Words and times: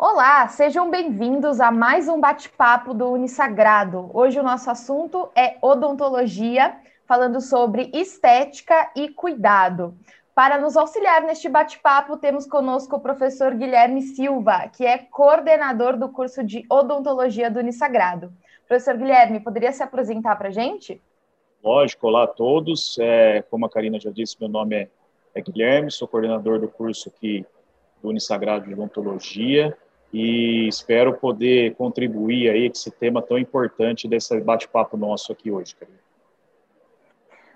Olá, 0.00 0.46
sejam 0.46 0.88
bem-vindos 0.88 1.58
a 1.58 1.72
mais 1.72 2.08
um 2.08 2.20
bate-papo 2.20 2.94
do 2.94 3.10
Unisagrado. 3.10 4.08
Hoje 4.14 4.38
o 4.38 4.44
nosso 4.44 4.70
assunto 4.70 5.28
é 5.34 5.56
odontologia, 5.60 6.76
falando 7.04 7.40
sobre 7.40 7.90
estética 7.92 8.92
e 8.94 9.08
cuidado. 9.08 9.98
Para 10.36 10.56
nos 10.56 10.76
auxiliar 10.76 11.22
neste 11.22 11.48
bate-papo, 11.48 12.16
temos 12.16 12.46
conosco 12.46 12.94
o 12.94 13.00
professor 13.00 13.52
Guilherme 13.54 14.02
Silva, 14.02 14.68
que 14.68 14.86
é 14.86 14.98
coordenador 14.98 15.96
do 15.96 16.08
curso 16.08 16.44
de 16.44 16.64
odontologia 16.70 17.50
do 17.50 17.58
Unisagrado. 17.58 18.32
Professor 18.68 18.96
Guilherme, 18.96 19.40
poderia 19.40 19.72
se 19.72 19.82
apresentar 19.82 20.36
para 20.36 20.46
a 20.46 20.52
gente? 20.52 21.02
Lógico, 21.60 22.06
olá 22.06 22.22
a 22.22 22.28
todos. 22.28 22.96
É, 23.00 23.42
como 23.50 23.66
a 23.66 23.68
Karina 23.68 23.98
já 23.98 24.12
disse, 24.12 24.36
meu 24.38 24.48
nome 24.48 24.76
é, 24.76 24.88
é 25.34 25.40
Guilherme, 25.40 25.90
sou 25.90 26.06
coordenador 26.06 26.60
do 26.60 26.68
curso 26.68 27.08
aqui 27.08 27.44
do 28.00 28.10
Unisagrado 28.10 28.64
de 28.64 28.74
Odontologia 28.74 29.76
e 30.12 30.66
espero 30.68 31.14
poder 31.14 31.74
contribuir 31.74 32.50
aí 32.50 32.68
com 32.68 32.76
esse 32.76 32.90
tema 32.90 33.20
tão 33.20 33.38
importante 33.38 34.08
desse 34.08 34.38
bate-papo 34.40 34.96
nosso 34.96 35.32
aqui 35.32 35.50
hoje, 35.50 35.74
Karina. 35.74 35.98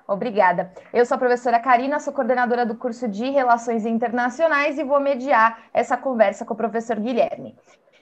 Obrigada. 0.06 0.72
Eu 0.92 1.06
sou 1.06 1.14
a 1.14 1.18
professora 1.18 1.58
Karina, 1.60 1.98
sou 1.98 2.12
coordenadora 2.12 2.66
do 2.66 2.74
curso 2.74 3.08
de 3.08 3.30
Relações 3.30 3.86
Internacionais 3.86 4.78
e 4.78 4.84
vou 4.84 5.00
mediar 5.00 5.64
essa 5.72 5.96
conversa 5.96 6.44
com 6.44 6.54
o 6.54 6.56
professor 6.56 6.98
Guilherme. 6.98 7.56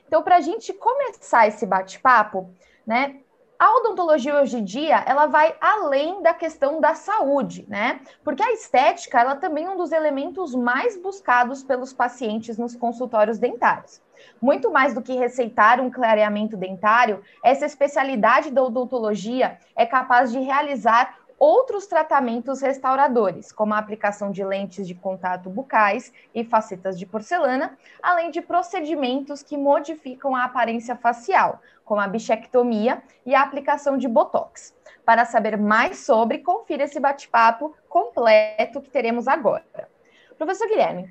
Então, 0.09 0.23
para 0.23 0.37
a 0.37 0.41
gente 0.41 0.73
começar 0.73 1.47
esse 1.47 1.65
bate-papo, 1.65 2.51
né, 2.85 3.21
a 3.57 3.77
odontologia 3.77 4.41
hoje 4.41 4.57
em 4.57 4.65
dia, 4.65 5.05
ela 5.07 5.27
vai 5.27 5.55
além 5.61 6.23
da 6.23 6.33
questão 6.33 6.81
da 6.81 6.95
saúde, 6.95 7.67
né? 7.69 8.01
Porque 8.25 8.43
a 8.43 8.53
estética, 8.53 9.21
ela 9.21 9.37
também 9.37 9.67
é 9.67 9.71
um 9.71 9.77
dos 9.77 9.93
elementos 9.93 10.55
mais 10.55 10.97
buscados 10.97 11.63
pelos 11.63 11.93
pacientes 11.93 12.57
nos 12.57 12.75
consultórios 12.75 13.39
dentários. 13.39 14.01
Muito 14.41 14.71
mais 14.71 14.95
do 14.95 15.03
que 15.03 15.15
receitar 15.15 15.81
um 15.81 15.91
clareamento 15.91 16.57
dentário, 16.57 17.23
essa 17.45 17.67
especialidade 17.67 18.51
da 18.51 18.63
odontologia 18.63 19.59
é 19.77 19.85
capaz 19.85 20.33
de 20.33 20.39
realizar 20.39 21.21
outros 21.41 21.87
tratamentos 21.87 22.61
restauradores, 22.61 23.51
como 23.51 23.73
a 23.73 23.79
aplicação 23.79 24.31
de 24.31 24.45
lentes 24.45 24.87
de 24.87 24.95
contato 24.95 25.49
bucais 25.49 26.13
e 26.35 26.45
facetas 26.45 26.99
de 26.99 27.07
porcelana, 27.07 27.79
além 28.03 28.31
de 28.31 28.43
procedimentos 28.43 29.43
que 29.43 29.57
modificam 29.57 30.37
a 30.37 30.45
aparência 30.45 30.95
facial, 30.95 31.59
como 31.83 31.99
a 31.99 32.07
bichectomia 32.07 33.03
e 33.25 33.35
a 33.35 33.41
aplicação 33.41 33.97
de 33.97 34.07
botox. 34.07 34.77
Para 35.03 35.25
saber 35.25 35.57
mais 35.57 36.05
sobre, 36.05 36.39
confira 36.39 36.85
esse 36.85 37.01
bate-papo 37.01 37.75
completo 37.89 38.83
que 38.83 38.91
teremos 38.91 39.27
agora. 39.27 39.89
Professor 40.37 40.69
Guilherme, 40.69 41.11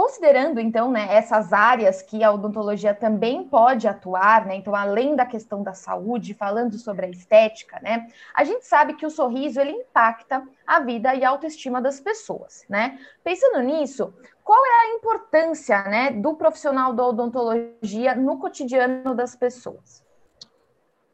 Considerando, 0.00 0.58
então, 0.58 0.90
né, 0.90 1.08
essas 1.14 1.52
áreas 1.52 2.00
que 2.00 2.24
a 2.24 2.32
odontologia 2.32 2.94
também 2.94 3.44
pode 3.44 3.86
atuar, 3.86 4.46
né, 4.46 4.56
então, 4.56 4.74
além 4.74 5.14
da 5.14 5.26
questão 5.26 5.62
da 5.62 5.74
saúde, 5.74 6.32
falando 6.32 6.78
sobre 6.78 7.04
a 7.04 7.10
estética, 7.10 7.78
né, 7.82 8.08
a 8.34 8.42
gente 8.42 8.66
sabe 8.66 8.94
que 8.94 9.04
o 9.04 9.10
sorriso, 9.10 9.60
ele 9.60 9.72
impacta 9.72 10.42
a 10.66 10.80
vida 10.80 11.14
e 11.14 11.22
a 11.22 11.28
autoestima 11.28 11.82
das 11.82 12.00
pessoas, 12.00 12.64
né? 12.66 12.98
Pensando 13.22 13.60
nisso, 13.60 14.10
qual 14.42 14.64
é 14.64 14.70
a 14.70 14.96
importância, 14.96 15.82
né, 15.82 16.10
do 16.12 16.34
profissional 16.34 16.94
da 16.94 17.04
odontologia 17.04 18.14
no 18.14 18.38
cotidiano 18.38 19.14
das 19.14 19.36
pessoas? 19.36 20.02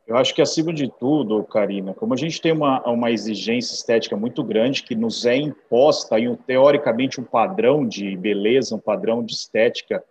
Eu 0.07 0.17
acho 0.17 0.33
que, 0.35 0.41
acima 0.41 0.73
de 0.73 0.89
tudo, 0.89 1.43
Karina, 1.43 1.93
como 1.93 2.15
a 2.15 2.17
gente 2.17 2.41
tem 2.41 2.53
uma, 2.53 2.81
uma 2.89 3.11
exigência 3.11 3.75
estética 3.75 4.17
muito 4.17 4.45
grande 4.45 4.85
que 4.85 4.95
nos 4.95 5.27
é 5.27 5.37
imposta, 5.37 6.17
e 6.19 6.29
um, 6.29 6.37
teoricamente 6.37 7.21
um 7.21 7.25
padrão 7.25 7.85
de 7.85 8.17
beleza, 8.17 8.77
um 8.77 8.79
padrão 8.79 9.25
de 9.25 9.35
estética 9.35 10.05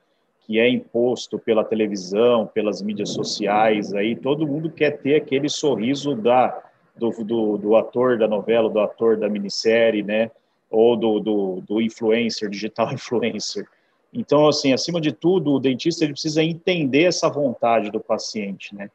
que 0.46 0.60
é 0.60 0.70
imposto 0.70 1.40
pela 1.40 1.64
televisão, 1.64 2.46
pelas 2.46 2.82
mídias 2.82 3.10
sociais, 3.10 3.94
aí 3.94 4.16
todo 4.16 4.46
mundo 4.46 4.70
quer 4.70 4.92
ter 5.00 5.16
aquele 5.16 5.48
sorriso 5.48 6.14
da, 6.14 6.62
do, 6.96 7.10
do, 7.24 7.58
do 7.58 7.76
ator 7.76 8.18
da 8.18 8.28
novela, 8.28 8.70
do 8.70 8.80
ator 8.80 9.18
da 9.18 9.30
minissérie, 9.30 10.04
né? 10.04 10.30
Ou 10.70 10.98
do, 10.98 11.20
do, 11.20 11.62
do 11.62 11.82
influencer, 11.82 12.50
digital 12.50 12.92
influencer. 12.94 13.66
Então, 14.14 14.48
assim, 14.48 14.72
acima 14.72 15.00
de 15.00 15.12
tudo, 15.12 15.54
o 15.54 15.60
dentista 15.60 16.04
ele 16.04 16.14
precisa 16.14 16.44
entender 16.44 17.04
essa 17.04 17.30
vontade 17.30 17.90
do 17.90 18.00
paciente, 18.00 18.76
né? 18.76 18.90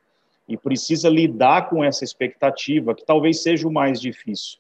E 0.51 0.57
precisa 0.57 1.09
lidar 1.09 1.71
com 1.71 1.83
essa 1.85 2.03
expectativa, 2.03 2.95
que 2.95 3.05
talvez 3.05 3.41
seja 3.41 3.69
o 3.69 3.73
mais 3.73 4.01
difícil. 4.01 4.59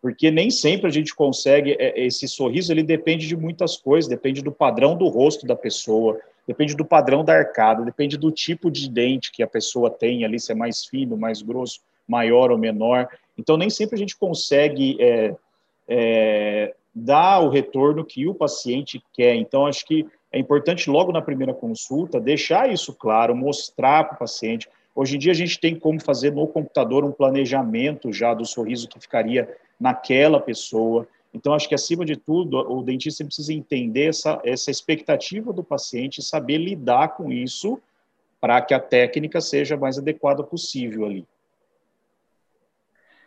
Porque 0.00 0.30
nem 0.30 0.50
sempre 0.50 0.86
a 0.86 0.90
gente 0.90 1.14
consegue, 1.14 1.76
é, 1.78 2.06
esse 2.06 2.26
sorriso 2.26 2.72
ele 2.72 2.82
depende 2.82 3.28
de 3.28 3.36
muitas 3.36 3.76
coisas, 3.76 4.08
depende 4.08 4.42
do 4.42 4.50
padrão 4.50 4.96
do 4.96 5.06
rosto 5.08 5.46
da 5.46 5.54
pessoa, 5.54 6.18
depende 6.46 6.74
do 6.74 6.86
padrão 6.86 7.22
da 7.22 7.34
arcada, 7.34 7.84
depende 7.84 8.16
do 8.16 8.30
tipo 8.32 8.70
de 8.70 8.88
dente 8.88 9.30
que 9.30 9.42
a 9.42 9.46
pessoa 9.46 9.90
tem 9.90 10.24
ali, 10.24 10.40
se 10.40 10.52
é 10.52 10.54
mais 10.54 10.86
fino, 10.86 11.18
mais 11.18 11.42
grosso, 11.42 11.80
maior 12.08 12.50
ou 12.50 12.56
menor. 12.56 13.06
Então, 13.36 13.58
nem 13.58 13.68
sempre 13.68 13.96
a 13.96 13.98
gente 13.98 14.16
consegue 14.16 14.96
é, 14.98 15.34
é, 15.86 16.74
dar 16.94 17.40
o 17.40 17.50
retorno 17.50 18.04
que 18.04 18.26
o 18.26 18.34
paciente 18.34 19.02
quer. 19.12 19.34
Então, 19.34 19.66
acho 19.66 19.84
que 19.84 20.06
é 20.32 20.38
importante, 20.38 20.88
logo 20.88 21.12
na 21.12 21.20
primeira 21.20 21.52
consulta, 21.52 22.18
deixar 22.18 22.72
isso 22.72 22.94
claro, 22.94 23.36
mostrar 23.36 24.04
para 24.04 24.16
o 24.16 24.18
paciente, 24.18 24.68
Hoje 24.96 25.16
em 25.16 25.18
dia 25.18 25.32
a 25.32 25.34
gente 25.34 25.60
tem 25.60 25.78
como 25.78 26.00
fazer 26.00 26.32
no 26.32 26.48
computador 26.48 27.04
um 27.04 27.12
planejamento 27.12 28.10
já 28.10 28.32
do 28.32 28.46
sorriso 28.46 28.88
que 28.88 28.98
ficaria 28.98 29.54
naquela 29.78 30.40
pessoa. 30.40 31.06
Então, 31.34 31.52
acho 31.52 31.68
que 31.68 31.74
acima 31.74 32.02
de 32.02 32.16
tudo, 32.16 32.56
o 32.56 32.82
dentista 32.82 33.22
precisa 33.22 33.52
entender 33.52 34.06
essa, 34.06 34.40
essa 34.42 34.70
expectativa 34.70 35.52
do 35.52 35.62
paciente 35.62 36.18
e 36.18 36.22
saber 36.22 36.56
lidar 36.56 37.08
com 37.08 37.30
isso 37.30 37.78
para 38.40 38.62
que 38.62 38.72
a 38.72 38.80
técnica 38.80 39.38
seja 39.38 39.76
mais 39.76 39.98
adequada 39.98 40.42
possível 40.42 41.04
ali. 41.04 41.26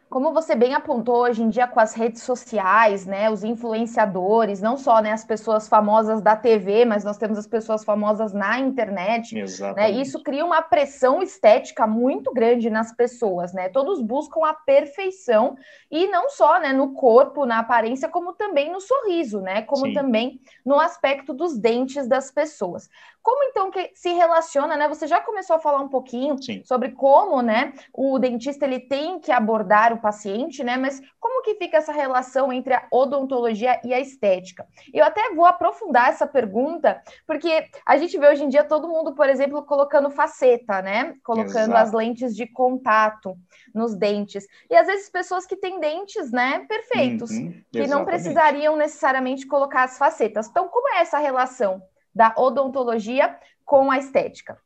Como 0.09 0.33
você 0.33 0.55
bem 0.55 0.73
apontou 0.73 1.17
hoje 1.17 1.43
em 1.43 1.49
dia 1.49 1.67
com 1.67 1.79
as 1.79 1.93
redes 1.93 2.23
sociais, 2.23 3.05
né, 3.05 3.29
os 3.29 3.43
influenciadores, 3.43 4.59
não 4.59 4.75
só 4.75 4.99
né, 5.01 5.11
as 5.11 5.23
pessoas 5.23 5.67
famosas 5.67 6.19
da 6.19 6.35
TV, 6.35 6.83
mas 6.83 7.03
nós 7.03 7.15
temos 7.15 7.37
as 7.37 7.45
pessoas 7.45 7.83
famosas 7.83 8.33
na 8.33 8.57
internet. 8.57 9.35
Né, 9.75 9.91
isso 9.91 10.23
cria 10.23 10.43
uma 10.43 10.63
pressão 10.63 11.21
estética 11.21 11.85
muito 11.85 12.33
grande 12.33 12.71
nas 12.71 12.91
pessoas, 12.91 13.53
né? 13.53 13.69
Todos 13.69 14.01
buscam 14.01 14.47
a 14.47 14.53
perfeição 14.53 15.55
e 15.91 16.07
não 16.07 16.27
só, 16.29 16.59
né, 16.59 16.73
no 16.73 16.93
corpo, 16.93 17.45
na 17.45 17.59
aparência, 17.59 18.09
como 18.09 18.33
também 18.33 18.71
no 18.71 18.81
sorriso, 18.81 19.41
né? 19.41 19.61
Como 19.61 19.85
Sim. 19.85 19.93
também 19.93 20.41
no 20.65 20.79
aspecto 20.79 21.35
dos 21.35 21.55
dentes 21.55 22.07
das 22.07 22.31
pessoas. 22.31 22.89
Como 23.21 23.43
então 23.43 23.69
que 23.69 23.91
se 23.93 24.11
relaciona, 24.13 24.77
né? 24.77 24.87
Você 24.87 25.05
já 25.05 25.19
começou 25.19 25.55
a 25.55 25.59
falar 25.59 25.79
um 25.79 25.89
pouquinho 25.89 26.41
Sim. 26.41 26.63
sobre 26.63 26.91
como, 26.91 27.41
né, 27.41 27.73
o 27.93 28.17
dentista 28.17 28.65
ele 28.65 28.79
tem 28.79 29.19
que 29.19 29.31
abordar 29.31 29.93
o 29.93 30.01
paciente, 30.01 30.63
né? 30.63 30.77
Mas 30.77 31.01
como 31.19 31.43
que 31.43 31.55
fica 31.55 31.77
essa 31.77 31.91
relação 31.91 32.51
entre 32.51 32.73
a 32.73 32.87
odontologia 32.91 33.79
e 33.83 33.93
a 33.93 33.99
estética? 33.99 34.65
Eu 34.93 35.03
até 35.05 35.33
vou 35.33 35.45
aprofundar 35.45 36.09
essa 36.09 36.25
pergunta, 36.25 37.01
porque 37.27 37.67
a 37.85 37.97
gente 37.97 38.17
vê 38.17 38.27
hoje 38.27 38.43
em 38.43 38.49
dia 38.49 38.63
todo 38.63 38.87
mundo, 38.87 39.13
por 39.13 39.29
exemplo, 39.29 39.63
colocando 39.63 40.09
faceta, 40.09 40.81
né? 40.81 41.15
Colocando 41.23 41.71
Exato. 41.71 41.77
as 41.77 41.91
lentes 41.91 42.35
de 42.35 42.47
contato 42.47 43.37
nos 43.73 43.95
dentes. 43.95 44.45
E 44.69 44.75
às 44.75 44.87
vezes 44.87 45.09
pessoas 45.09 45.45
que 45.45 45.55
têm 45.55 45.79
dentes, 45.79 46.31
né, 46.31 46.65
perfeitos, 46.67 47.31
uhum, 47.31 47.61
que 47.71 47.87
não 47.87 48.05
precisariam 48.05 48.75
necessariamente 48.75 49.45
colocar 49.45 49.83
as 49.83 49.97
facetas. 49.97 50.47
Então, 50.47 50.67
como 50.67 50.89
é 50.95 51.01
essa 51.01 51.17
relação 51.17 51.81
da 52.13 52.33
odontologia 52.37 53.37
com 53.65 53.91
a 53.91 53.97
estética? 53.97 54.57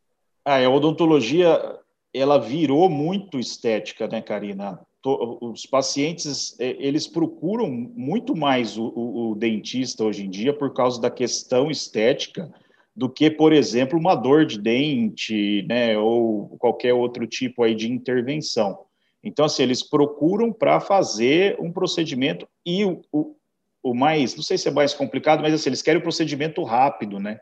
Ah, 0.45 0.57
a 0.57 0.69
odontologia 0.69 1.79
ela 2.13 2.37
virou 2.37 2.89
muito 2.89 3.39
estética, 3.39 4.07
né, 4.07 4.21
Karina? 4.21 4.79
os 5.05 5.65
pacientes 5.65 6.57
é, 6.59 6.77
eles 6.79 7.07
procuram 7.07 7.69
muito 7.69 8.35
mais 8.37 8.77
o, 8.77 8.85
o, 8.85 9.31
o, 9.31 9.35
dentista 9.35 10.05
hoje 10.05 10.25
em 10.25 10.29
dia 10.29 10.53
por 10.53 10.73
causa 10.73 11.01
da 11.01 11.11
questão 11.11 11.69
estética 11.69 12.49
do 12.95 13.09
que, 13.09 13.29
por 13.29 13.51
exemplo, 13.51 13.99
uma 13.99 14.15
dor 14.15 14.45
de 14.45 14.57
dente, 14.57 15.65
né, 15.67 15.97
ou 15.97 16.55
qualquer 16.57 16.93
outro 16.93 17.27
tipo 17.27 17.63
aí 17.63 17.75
de 17.75 17.91
intervenção. 17.91 18.79
Então, 19.23 19.45
assim, 19.45 19.63
eles 19.63 19.81
procuram 19.81 20.53
para 20.53 20.79
fazer 20.79 21.57
um 21.59 21.71
procedimento 21.71 22.47
e 22.65 22.85
o, 22.85 23.01
o, 23.11 23.35
o, 23.83 23.93
mais, 23.93 24.35
não 24.35 24.41
sei 24.41 24.57
se 24.57 24.69
é 24.69 24.71
mais 24.71 24.93
complicado, 24.93 25.41
mas 25.41 25.53
assim, 25.53 25.69
eles 25.69 25.81
querem 25.81 25.99
o 25.99 26.03
procedimento 26.03 26.63
rápido, 26.63 27.19
né? 27.19 27.39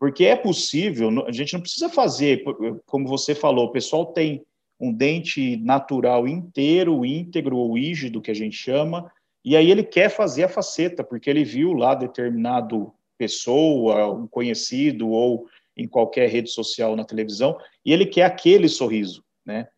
Porque 0.00 0.24
é 0.24 0.34
possível, 0.34 1.26
a 1.26 1.32
gente 1.32 1.52
não 1.52 1.60
precisa 1.60 1.88
fazer, 1.88 2.42
como 2.86 3.06
você 3.06 3.34
falou, 3.34 3.66
o 3.66 3.72
pessoal 3.72 4.06
tem 4.06 4.44
um 4.80 4.92
dente 4.92 5.56
natural 5.56 6.26
inteiro, 6.26 7.04
íntegro 7.04 7.56
ou 7.56 7.74
rígido, 7.74 8.20
que 8.20 8.30
a 8.30 8.34
gente 8.34 8.56
chama, 8.56 9.10
e 9.44 9.56
aí 9.56 9.70
ele 9.70 9.82
quer 9.82 10.08
fazer 10.08 10.44
a 10.44 10.48
faceta, 10.48 11.02
porque 11.02 11.28
ele 11.28 11.44
viu 11.44 11.72
lá 11.72 11.94
determinado 11.94 12.92
pessoa, 13.16 14.12
um 14.12 14.26
conhecido 14.28 15.08
ou 15.08 15.46
em 15.76 15.86
qualquer 15.86 16.28
rede 16.28 16.50
social 16.50 16.94
na 16.94 17.04
televisão, 17.04 17.58
e 17.84 17.92
ele 17.92 18.06
quer 18.06 18.24
aquele 18.24 18.68
sorriso, 18.68 19.24
né? 19.44 19.68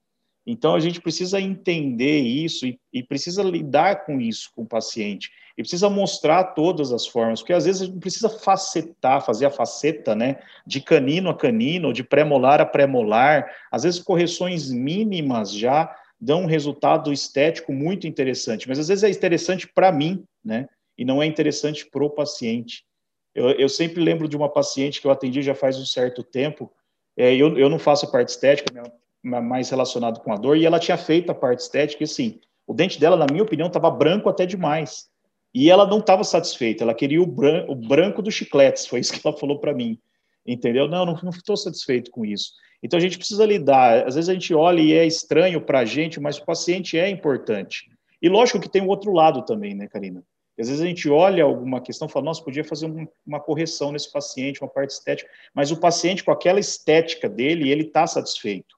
Então, 0.50 0.75
a 0.75 0.81
gente 0.81 1.00
precisa 1.00 1.41
entender 1.41 2.19
isso 2.19 2.67
e, 2.67 2.76
e, 2.93 3.05
precisa 3.05 3.41
lidar 3.41 4.05
com 4.05 4.20
isso 4.20 4.50
com 4.52 4.62
o 4.62 4.67
paciente. 4.67 5.31
E 5.56 5.62
precisa 5.62 5.88
mostrar 5.88 6.43
todas 6.43 6.93
as 6.93 7.06
formas, 7.06 7.41
porque 7.41 7.52
às 7.52 7.67
vezes 7.67 7.82
a 7.82 7.85
gente 7.85 8.00
precisa 8.00 8.29
facetar, 8.29 9.25
fazer 9.25 9.47
a 9.47 9.50
faceta, 9.50 10.14
né, 10.14 10.41
de 10.67 10.81
canino 10.81 11.31
a 11.31 11.37
canino, 11.37 11.93
de 11.93 12.02
pré-molar 12.02 12.61
a 12.61 12.67
pré-molar. 12.67 13.49
Às 13.70 13.85
vezes, 13.85 14.00
correções 14.00 14.73
mínimas 14.73 15.52
já 15.52 15.94
dão 16.20 16.43
um 16.43 16.47
resultado 16.47 17.12
estético 17.12 17.73
muito 17.73 18.08
interessante, 18.08 18.69
mas 18.69 18.79
às 18.79 18.88
vezes 18.88 19.05
é 19.05 19.11
interessante 19.11 19.69
para 19.69 19.93
mim, 19.93 20.25
né, 20.44 20.69
e 20.99 21.05
não 21.05 21.23
é 21.23 21.26
interessante 21.26 21.87
para 21.87 22.05
o 22.05 22.11
paciente. 22.11 22.85
Eu, 23.32 23.50
eu, 23.52 23.69
sempre 23.69 24.02
lembro 24.02 24.26
de 24.29 24.37
uma 24.37 24.49
paciente 24.49 25.00
que 25.00 25.06
eu 25.06 25.12
atendi 25.12 25.43
já 25.43 25.55
faz 25.55 25.79
um 25.79 25.87
certo 25.87 26.25
tempo, 26.25 26.70
é, 27.17 27.35
eu, 27.35 27.56
eu 27.56 27.70
não 27.70 27.79
faço 27.79 28.06
a 28.06 28.11
parte 28.11 28.31
estética, 28.31 28.73
minha 28.73 28.91
mais 29.22 29.70
relacionado 29.70 30.20
com 30.20 30.32
a 30.32 30.37
dor, 30.37 30.56
e 30.56 30.64
ela 30.64 30.78
tinha 30.78 30.96
feito 30.96 31.31
a 31.31 31.34
parte 31.34 31.61
estética, 31.61 32.02
e 32.02 32.05
assim, 32.05 32.40
o 32.67 32.75
dente 32.75 33.00
dela, 33.00 33.17
na 33.17 33.26
minha 33.31 33.43
opinião, 33.43 33.69
estava 33.69 33.90
branco 33.90 34.28
até 34.28 34.46
demais. 34.46 35.08
E 35.52 35.69
ela 35.69 35.87
não 35.87 35.99
estava 35.99 36.22
satisfeita, 36.22 36.84
ela 36.84 36.94
queria 36.94 37.20
o, 37.20 37.26
bran 37.26 37.67
o 37.69 37.75
branco 37.75 38.22
dos 38.22 38.34
chicletes, 38.34 38.87
foi 38.88 39.00
isso 39.00 39.12
que 39.12 39.26
ela 39.26 39.37
falou 39.37 39.58
para 39.58 39.75
mim. 39.75 39.99
Entendeu? 40.46 40.88
Não, 40.88 41.05
não 41.05 41.31
estou 41.31 41.56
satisfeito 41.56 42.11
com 42.11 42.25
isso. 42.25 42.52
Então 42.82 42.96
a 42.96 43.00
gente 43.00 43.19
precisa 43.19 43.44
lidar. 43.44 44.06
Às 44.06 44.14
vezes 44.14 44.31
a 44.31 44.32
gente 44.32 44.55
olha 44.55 44.81
e 44.81 44.93
é 44.93 45.06
estranho 45.06 45.61
para 45.61 45.81
a 45.81 45.84
gente, 45.84 46.19
mas 46.19 46.38
o 46.38 46.44
paciente 46.44 46.99
é 46.99 47.11
importante. 47.11 47.90
E 48.23 48.28
lógico 48.28 48.61
que 48.61 48.69
tem 48.69 48.82
o 48.82 48.88
outro 48.88 49.12
lado 49.12 49.44
também, 49.44 49.75
né, 49.75 49.87
Karina? 49.87 50.25
Às 50.58 50.69
vezes 50.69 50.82
a 50.82 50.87
gente 50.87 51.08
olha 51.08 51.43
alguma 51.44 51.81
questão 51.81 52.06
e 52.06 52.11
fala, 52.11 52.26
nossa, 52.26 52.43
podia 52.43 52.62
fazer 52.62 52.87
um, 52.87 53.06
uma 53.26 53.40
correção 53.40 53.93
nesse 53.93 54.12
paciente, 54.12 54.61
uma 54.61 54.69
parte 54.69 54.90
estética, 54.90 55.31
mas 55.55 55.70
o 55.70 55.81
paciente, 55.81 56.23
com 56.23 56.31
aquela 56.31 56.61
estética 56.61 57.28
dele, 57.28 57.70
ele 57.70 57.84
está 57.84 58.06
satisfeito. 58.06 58.76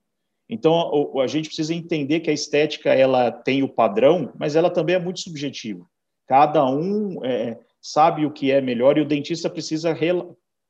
Então, 0.53 1.19
a 1.19 1.27
gente 1.27 1.47
precisa 1.47 1.73
entender 1.73 2.21
que 2.21 2.29
a 2.29 2.33
estética 2.33 2.91
ela 2.93 3.33
tem 3.33 3.63
o 3.63 3.69
padrão, 3.69 4.31
mas 4.39 4.55
ela 4.55 4.69
também 4.69 4.95
é 4.95 4.99
muito 4.99 5.21
subjetiva. 5.21 5.83
Cada 6.29 6.63
um 6.67 7.25
é, 7.25 7.59
sabe 7.81 8.27
o 8.27 8.31
que 8.31 8.51
é 8.51 8.61
melhor 8.61 8.99
e 8.99 9.01
o 9.01 9.07
dentista 9.07 9.49
precisa 9.49 9.97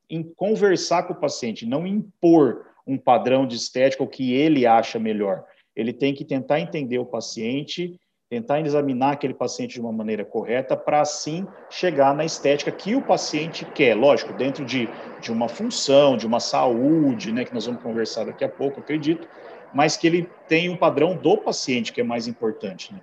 em 0.09 0.23
conversar 0.23 1.03
com 1.03 1.15
o 1.15 1.21
paciente, 1.21 1.67
não 1.67 1.85
impor 1.85 2.65
um 2.87 2.97
padrão 2.97 3.45
de 3.45 3.57
estética 3.57 4.05
o 4.05 4.09
que 4.09 4.33
ele 4.33 4.67
acha 4.67 5.01
melhor. 5.01 5.45
Ele 5.75 5.93
tem 5.93 6.15
que 6.15 6.25
tentar 6.25 6.61
entender 6.61 7.01
o 7.01 7.07
paciente, 7.07 7.99
tentar 8.31 8.61
examinar 8.61 9.15
aquele 9.15 9.35
paciente 9.35 9.75
de 9.75 9.81
uma 9.81 9.93
maneira 9.93 10.25
correta 10.25 10.77
para 10.77 11.01
assim 11.01 11.45
chegar 11.69 12.15
na 12.15 12.25
estética 12.25 12.71
que 12.71 12.95
o 12.95 13.03
paciente 13.03 13.65
quer. 13.75 13.97
Lógico, 13.97 14.33
dentro 14.33 14.65
de, 14.65 14.89
de 15.21 15.33
uma 15.33 15.49
função, 15.49 16.17
de 16.17 16.25
uma 16.25 16.39
saúde, 16.39 17.33
né, 17.33 17.45
que 17.45 17.53
nós 17.53 17.67
vamos 17.67 17.83
conversar 17.83 18.27
daqui 18.27 18.45
a 18.45 18.49
pouco, 18.49 18.79
acredito, 18.79 19.27
mas 19.73 19.97
que 19.97 20.07
ele 20.07 20.31
tem 20.47 20.69
um 20.69 20.77
padrão 20.77 21.17
do 21.17 21.37
paciente 21.39 21.93
que 21.93 22.01
é 22.01 22.05
mais 22.05 22.27
importante. 22.27 22.93
Né? 22.93 23.01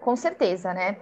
Com 0.00 0.16
certeza, 0.16 0.72
né? 0.72 0.96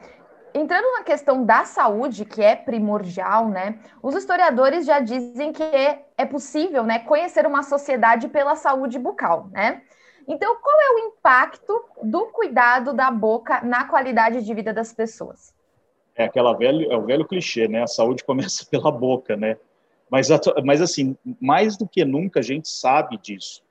Entrando 0.55 0.91
na 0.93 1.05
questão 1.05 1.45
da 1.45 1.65
saúde, 1.65 2.25
que 2.25 2.43
é 2.43 2.57
primordial, 2.57 3.49
né? 3.49 3.79
Os 4.03 4.15
historiadores 4.15 4.87
já 4.87 5.01
dizem 5.01 5.53
que 5.53 5.63
é, 5.63 6.07
é 6.17 6.25
possível, 6.25 6.83
né, 6.83 6.99
conhecer 7.01 7.47
uma 7.47 7.63
sociedade 7.63 8.27
pela 8.29 8.57
saúde 8.57 8.99
bucal, 8.99 9.49
né? 9.53 9.83
Então, 10.27 10.57
qual 10.61 10.81
é 10.81 10.91
o 10.95 10.99
impacto 11.09 11.85
do 12.03 12.27
cuidado 12.27 12.93
da 12.93 13.11
boca 13.11 13.61
na 13.61 13.85
qualidade 13.85 14.43
de 14.43 14.55
vida 14.55 14.73
das 14.73 14.93
pessoas? 14.93 15.55
É 16.17 16.25
aquela 16.25 16.57
velho, 16.57 16.91
é 16.91 16.97
o 16.97 17.05
velho 17.05 17.27
clichê, 17.27 17.69
né? 17.69 17.83
A 17.83 17.87
saúde 17.87 18.25
começa 18.27 18.65
pela 18.65 18.91
boca, 18.91 19.37
né? 19.37 19.57
Mas, 20.11 20.29
mas, 20.65 20.81
assim, 20.81 21.17
mais 21.41 21.77
do 21.77 21.87
que 21.87 22.05
nunca 22.05 22.41
a 22.41 22.43
gente 22.43 22.69
sabe 22.69 23.19
disso. 23.19 23.63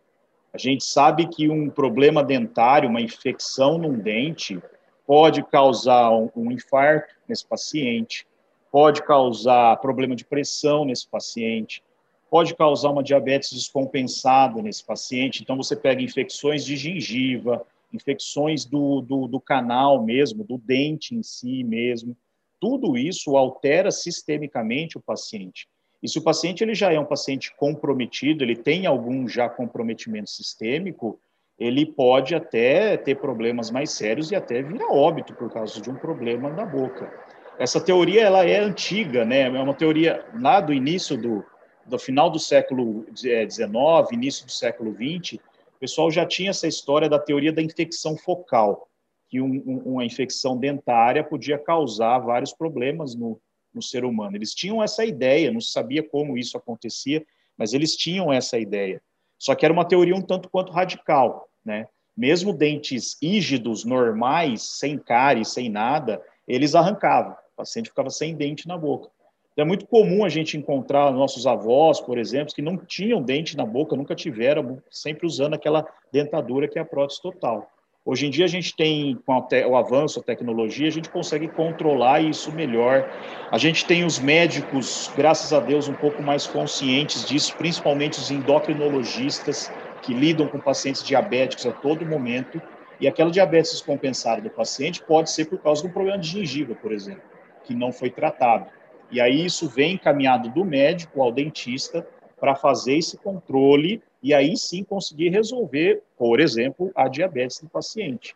A 0.53 0.57
gente 0.57 0.83
sabe 0.83 1.27
que 1.27 1.49
um 1.49 1.69
problema 1.69 2.23
dentário, 2.23 2.89
uma 2.89 3.01
infecção 3.01 3.77
num 3.77 3.97
dente, 3.97 4.61
pode 5.05 5.43
causar 5.43 6.11
um, 6.11 6.51
infarto 6.51 7.13
nesse 7.27 7.45
paciente, 7.45 8.25
pode 8.71 9.03
causar 9.03 9.77
problema 9.77 10.15
de 10.15 10.25
pressão 10.25 10.85
nesse 10.85 11.07
paciente, 11.07 11.83
pode 12.29 12.55
causar 12.55 12.89
uma 12.89 13.03
diabetes 13.03 13.51
descompensada 13.51 14.61
nesse 14.61 14.83
paciente. 14.83 15.41
Então, 15.41 15.57
você 15.57 15.75
pega 15.75 16.01
infecções 16.01 16.65
de 16.65 16.75
gengiva, 16.75 17.65
infecções 17.93 18.65
do, 18.65 19.01
do, 19.01 19.27
do 19.27 19.39
canal 19.39 20.03
mesmo, 20.03 20.43
do 20.43 20.57
dente 20.57 21.15
em 21.15 21.23
si 21.23 21.63
mesmo. 21.63 22.15
Tudo 22.59 22.97
isso 22.97 23.38
altera 23.38 23.91
sistemicamente 23.91 24.97
o 24.97 25.01
paciente. 25.01 25.67
E 26.05 26.07
se 26.07 26.19
o 26.19 26.21
paciente 26.21 26.63
ele 26.63 26.75
já 26.75 26.93
é 26.93 26.99
um 26.99 27.05
paciente 27.05 27.51
comprometido, 27.57 28.43
ele 28.43 28.55
tem 28.55 28.85
algum 28.85 29.27
já 29.27 29.49
comprometimento 29.49 30.29
sistêmico, 30.29 31.19
ele 31.57 31.83
pode 31.83 32.35
até 32.35 32.95
ter 32.95 33.15
problemas 33.15 33.71
mais 33.71 33.89
sérios 33.89 34.29
e 34.29 34.35
até 34.35 34.61
vir 34.61 34.79
a 34.83 34.91
óbito 34.93 35.33
por 35.33 35.51
causa 35.51 35.81
de 35.81 35.89
um 35.89 35.95
problema 35.95 36.47
na 36.51 36.63
boca. 36.63 37.11
Essa 37.57 37.81
teoria 37.81 38.21
ela 38.21 38.45
é 38.45 38.59
antiga, 38.59 39.25
né? 39.25 39.47
É 39.47 39.49
uma 39.49 39.73
teoria 39.73 40.23
lá 40.39 40.61
do 40.61 40.71
início 40.71 41.17
do, 41.17 41.43
do 41.87 41.97
final 41.97 42.29
do 42.29 42.37
século 42.37 43.03
XIX, 43.15 43.65
é, 44.11 44.13
início 44.13 44.45
do 44.45 44.51
século 44.51 44.93
XX, 44.93 45.39
o 45.75 45.79
pessoal 45.79 46.11
já 46.11 46.23
tinha 46.23 46.51
essa 46.51 46.67
história 46.67 47.09
da 47.09 47.17
teoria 47.17 47.51
da 47.51 47.63
infecção 47.63 48.15
focal, 48.15 48.87
que 49.27 49.41
um, 49.41 49.55
um, 49.65 49.77
uma 49.93 50.05
infecção 50.05 50.55
dentária 50.55 51.23
podia 51.23 51.57
causar 51.57 52.19
vários 52.19 52.53
problemas 52.53 53.15
no, 53.15 53.39
no 53.75 53.81
ser 53.81 54.06
humano. 54.06 54.38
Eles 54.38 54.54
tinham 54.54 54.81
essa 54.81 55.04
ideia, 55.06 55.51
não 55.51 55.62
sabia 55.62 56.01
como 56.01 56.38
isso 56.38 56.57
acontecia, 56.57 57.25
mas 57.57 57.74
eles 57.74 57.95
tinham 57.95 58.31
essa 58.31 58.57
ideia. 58.57 59.01
Só 59.38 59.54
que 59.54 59.66
era 59.66 59.74
uma 59.74 59.86
teoria 59.86 60.16
um 60.16 60.22
tanto 60.22 60.50
quanto 60.50 60.72
radical, 60.72 61.50
né? 61.63 61.88
Mesmo 62.16 62.54
dentes 62.54 63.18
rígidos, 63.22 63.83
normais, 63.83 64.62
sem 64.62 64.98
cárie, 64.98 65.44
sem 65.44 65.69
nada, 65.69 66.24
eles 66.48 66.74
arrancavam. 66.74 67.33
O 67.33 67.57
paciente 67.57 67.89
ficava 67.89 68.10
sem 68.10 68.33
dente 68.33 68.68
na 68.68 68.77
boca. 68.77 69.10
Então, 69.51 69.63
é 69.63 69.68
muito 69.68 69.86
comum 69.88 70.25
a 70.25 70.30
gente 70.30 70.57
encontrar 70.57 71.12
nossos 71.12 71.48
avós, 71.48 72.01
por 72.01 72.18
exemplo, 72.18 72.54
que 72.54 72.62
não 72.62 72.77
tinham 72.77 73.22
dente 73.22 73.56
na 73.56 73.66
boca, 73.66 73.95
nunca 73.95 74.13
tiveram, 74.13 74.81
sempre 74.89 75.25
usando 75.25 75.54
aquela 75.54 75.86
dentadura 76.12 76.68
que 76.68 76.77
é 76.77 76.81
a 76.81 76.86
prótese 76.86 77.22
total. 77.22 77.69
Hoje 78.07 78.27
em 78.27 78.29
dia 78.29 78.45
a 78.45 78.47
gente 78.47 78.75
tem, 78.75 79.17
com 79.25 79.33
o 79.67 79.75
avanço 79.75 80.19
da 80.19 80.25
tecnologia, 80.27 80.87
a 80.87 80.91
gente 80.91 81.09
consegue 81.09 81.47
controlar 81.47 82.21
isso 82.21 82.51
melhor. 82.51 83.09
A 83.51 83.57
gente 83.57 83.83
tem 83.83 84.05
os 84.05 84.19
médicos, 84.19 85.09
graças 85.17 85.51
a 85.51 85.59
Deus, 85.59 85.87
um 85.87 85.93
pouco 85.95 86.21
mais 86.21 86.45
conscientes 86.45 87.25
disso, 87.25 87.55
principalmente 87.57 88.19
os 88.19 88.29
endocrinologistas, 88.29 89.71
que 90.03 90.13
lidam 90.13 90.47
com 90.47 90.59
pacientes 90.59 91.01
diabéticos 91.01 91.65
a 91.65 91.71
todo 91.71 92.05
momento. 92.05 92.61
E 92.99 93.07
aquela 93.07 93.31
diabetes 93.31 93.71
descompensada 93.71 94.39
do 94.39 94.51
paciente 94.51 95.01
pode 95.01 95.31
ser 95.31 95.45
por 95.45 95.57
causa 95.57 95.81
de 95.81 95.87
um 95.87 95.91
problema 95.91 96.19
de 96.19 96.27
gengiva, 96.27 96.75
por 96.75 96.91
exemplo, 96.91 97.23
que 97.63 97.73
não 97.73 97.91
foi 97.91 98.11
tratado. 98.11 98.67
E 99.09 99.19
aí 99.19 99.43
isso 99.43 99.67
vem 99.67 99.93
encaminhado 99.93 100.49
do 100.49 100.63
médico 100.63 101.23
ao 101.23 101.31
dentista 101.31 102.07
para 102.39 102.53
fazer 102.53 102.97
esse 102.97 103.17
controle 103.17 104.00
e 104.25 104.34
aí 104.34 104.58
sim 104.58 104.84
conseguir 104.84 105.29
resolver, 105.29 106.01
por 106.17 106.39
exemplo, 106.39 106.91
a 106.96 107.08
diabetes 107.08 107.62
do 107.62 107.70
paciente. 107.70 108.36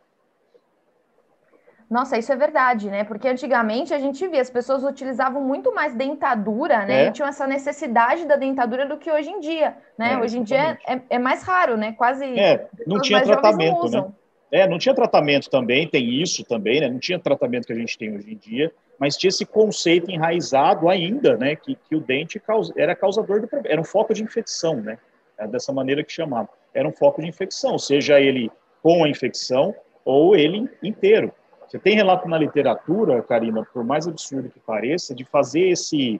Nossa, 1.90 2.16
isso 2.16 2.32
é 2.32 2.36
verdade, 2.36 2.92
né? 2.92 3.04
Porque 3.04 3.28
antigamente 3.28 3.92
a 3.92 3.98
gente 3.98 4.28
via 4.28 4.40
as 4.40 4.52
pessoas 4.52 4.84
utilizavam 4.84 5.42
muito 5.42 5.74
mais 5.74 5.96
dentadura, 5.96 6.86
né? 6.86 7.06
É. 7.06 7.08
E 7.08 7.12
tinham 7.12 7.28
essa 7.28 7.48
necessidade 7.48 8.28
da 8.28 8.36
dentadura 8.36 8.88
do 8.88 9.00
que 9.00 9.12
hoje 9.12 9.32
em 9.32 9.40
dia, 9.40 9.76
né? 9.98 10.14
É, 10.14 10.18
hoje 10.20 10.38
em 10.38 10.44
dia 10.44 10.78
é, 10.86 11.02
é, 11.10 11.18
mais 11.18 11.42
raro, 11.42 11.76
né? 11.76 11.94
Quase. 11.94 12.24
É, 12.38 12.68
não 12.86 13.02
tinha 13.02 13.24
tratamento, 13.24 13.90
não 13.90 14.02
né? 14.06 14.14
É, 14.52 14.68
não 14.68 14.78
tinha 14.78 14.94
tratamento 14.94 15.50
também, 15.50 15.88
tem 15.88 16.22
isso 16.22 16.44
também, 16.44 16.82
né? 16.82 16.88
Não 16.88 17.00
tinha 17.00 17.18
tratamento 17.18 17.66
que 17.66 17.74
a 17.74 17.76
gente 17.76 17.98
tem 17.98 18.16
hoje 18.16 18.32
em 18.32 18.38
dia, 18.38 18.72
mas 19.00 19.18
tinha 19.18 19.30
esse 19.30 19.44
conceito 19.44 20.12
enraizado 20.12 20.88
ainda, 20.88 21.36
né? 21.36 21.56
Que, 21.56 21.74
que 21.74 21.96
o 21.96 22.00
dente 22.00 22.40
causa, 22.40 22.72
era 22.78 22.96
causador 22.96 23.42
do 23.42 23.48
problema, 23.48 23.74
era 23.74 23.82
um 23.82 23.86
foco 23.86 24.14
de 24.14 24.22
infecção, 24.22 24.76
né? 24.76 25.00
É 25.40 25.48
dessa 25.48 25.72
maneira 25.72 26.04
que 26.04 26.12
chamava. 26.12 26.50
Era 26.74 26.88
um 26.88 26.92
foco 26.92 27.22
de 27.22 27.28
infecção, 27.28 27.80
seja 27.80 28.20
ele 28.20 28.52
com 28.84 29.04
a 29.04 29.10
infecção 29.10 29.74
ou 30.06 30.36
ele 30.36 30.70
inteiro. 30.84 31.32
Você 31.68 31.80
tem 31.80 31.96
relato 31.96 32.28
na 32.28 32.38
literatura, 32.38 33.22
Karina, 33.22 33.66
por 33.74 33.84
mais 33.84 34.08
absurdo 34.08 34.50
que 34.50 34.60
pareça, 34.60 35.14
de 35.14 35.24
fazer 35.24 35.70
esse, 35.70 36.20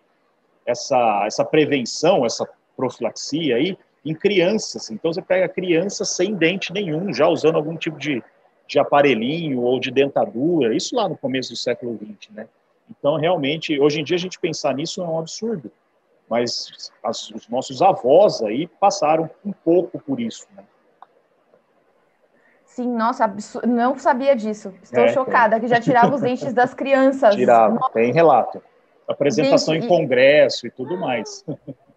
essa, 0.66 1.24
essa 1.26 1.44
prevenção, 1.44 2.26
essa 2.26 2.48
profilaxia 2.78 3.56
aí 3.56 3.78
em 4.06 4.14
crianças. 4.14 4.90
Então, 4.92 5.12
você 5.12 5.22
pega 5.22 5.50
criança 5.50 6.06
sem 6.06 6.36
dente 6.36 6.72
nenhum, 6.72 7.14
já 7.14 7.28
usando 7.28 7.56
algum 7.56 7.76
tipo 7.76 7.98
de, 7.98 8.24
de 8.68 8.80
aparelhinho 8.80 9.62
ou 9.62 9.80
de 9.80 9.92
dentadura, 9.92 10.76
isso 10.76 10.96
lá 10.96 11.10
no 11.10 11.18
começo 11.18 11.52
do 11.52 11.58
século 11.58 11.98
XX, 11.98 12.32
né? 12.32 12.48
Então, 12.90 13.18
realmente, 13.18 13.80
hoje 13.80 14.02
em 14.02 14.04
dia, 14.04 14.16
a 14.16 14.20
gente 14.20 14.40
pensar 14.40 14.74
nisso 14.74 15.02
é 15.02 15.06
um 15.06 15.20
absurdo 15.20 15.72
mas 16.30 16.92
as, 17.04 17.30
os 17.32 17.50
nossos 17.50 17.82
avós 17.82 18.42
aí 18.42 18.68
passaram 18.68 19.30
um 19.44 19.52
pouco 19.52 20.00
por 20.00 20.20
isso. 20.20 20.48
Né? 20.56 20.64
Sim, 22.66 22.88
nossa, 22.96 23.34
não 23.68 23.98
sabia 23.98 24.36
disso. 24.36 24.74
Estou 24.82 25.04
é, 25.04 25.10
chocada 25.10 25.60
tem. 25.60 25.62
que 25.62 25.68
já 25.68 25.82
tirava 25.82 26.16
os 26.16 26.22
dentes 26.22 26.54
das 26.54 26.74
crianças. 26.74 27.34
Tirava, 27.36 27.76
nossa. 27.76 27.94
tem 27.94 28.14
relato. 28.14 28.62
Apresentação 29.08 29.74
Gente, 29.74 29.86
em 29.86 29.88
congresso 29.88 30.68
e 30.68 30.72
tudo 30.72 30.96
mais. 30.96 31.44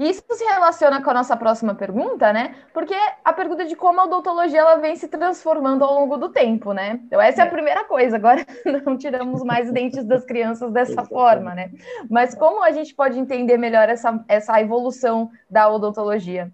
E 0.00 0.08
isso 0.08 0.24
se 0.30 0.44
relaciona 0.44 1.04
com 1.04 1.10
a 1.10 1.14
nossa 1.14 1.36
próxima 1.36 1.74
pergunta, 1.74 2.32
né? 2.32 2.54
Porque 2.72 2.94
a 3.22 3.34
pergunta 3.34 3.66
de 3.66 3.76
como 3.76 4.00
a 4.00 4.06
odontologia 4.06 4.60
ela 4.60 4.76
vem 4.76 4.96
se 4.96 5.06
transformando 5.08 5.84
ao 5.84 5.92
longo 5.92 6.16
do 6.16 6.30
tempo, 6.30 6.72
né? 6.72 6.98
Então, 7.04 7.20
essa 7.20 7.42
é, 7.42 7.44
é 7.44 7.46
a 7.46 7.50
primeira 7.50 7.84
coisa. 7.84 8.16
Agora, 8.16 8.42
não 8.82 8.96
tiramos 8.96 9.44
mais 9.44 9.70
dentes 9.70 10.02
das 10.06 10.24
crianças 10.24 10.72
dessa 10.72 11.04
forma, 11.04 11.54
né? 11.54 11.70
Mas 12.08 12.34
como 12.34 12.64
a 12.64 12.70
gente 12.70 12.94
pode 12.94 13.18
entender 13.18 13.58
melhor 13.58 13.90
essa, 13.90 14.24
essa 14.26 14.58
evolução 14.58 15.30
da 15.50 15.70
odontologia? 15.70 16.50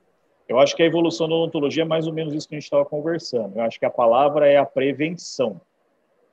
Eu 0.49 0.59
acho 0.59 0.75
que 0.75 0.83
a 0.83 0.87
evolução 0.87 1.29
da 1.29 1.37
odontologia 1.37 1.85
é 1.85 1.87
mais 1.87 2.09
ou 2.09 2.13
menos 2.13 2.35
isso 2.35 2.49
que 2.49 2.57
a 2.57 2.59
gente 2.59 2.65
estava 2.65 2.85
conversando. 2.85 3.57
Eu 3.57 3.63
acho 3.63 3.79
que 3.79 3.87
a 3.87 3.91
palavra 3.91 4.49
é 4.49 4.57
a 4.57 4.67
prevenção. 4.67 5.61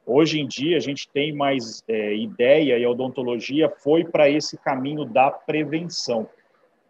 Hoje 0.04 0.40
em 0.40 0.48
dia, 0.48 0.78
a 0.78 0.80
gente 0.80 1.08
tem 1.10 1.32
mais 1.32 1.84
é, 1.88 2.16
ideia 2.16 2.76
e 2.76 2.84
a 2.84 2.90
odontologia 2.90 3.70
foi 3.70 4.04
para 4.04 4.28
esse 4.28 4.58
caminho 4.58 5.06
da 5.06 5.30
prevenção. 5.30 6.28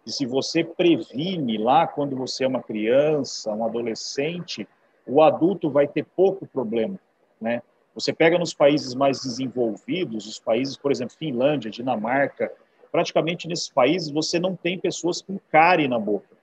E 0.05 0.11
se 0.11 0.25
você 0.25 0.63
previne 0.63 1.57
lá 1.57 1.87
quando 1.87 2.15
você 2.15 2.43
é 2.43 2.47
uma 2.47 2.61
criança, 2.61 3.53
um 3.53 3.65
adolescente, 3.65 4.67
o 5.07 5.21
adulto 5.21 5.69
vai 5.69 5.87
ter 5.87 6.03
pouco 6.03 6.45
problema, 6.45 6.99
né? 7.39 7.61
Você 7.95 8.11
pega 8.11 8.39
nos 8.39 8.53
países 8.53 8.95
mais 8.95 9.21
desenvolvidos, 9.21 10.25
os 10.25 10.39
países, 10.39 10.75
por 10.75 10.91
exemplo, 10.91 11.15
Finlândia, 11.15 11.69
Dinamarca, 11.69 12.51
praticamente 12.91 13.47
nesses 13.47 13.69
países 13.69 14.09
você 14.09 14.39
não 14.39 14.55
tem 14.55 14.79
pessoas 14.79 15.21
com 15.21 15.39
cárie 15.51 15.87
na 15.87 15.99
boca. 15.99 16.35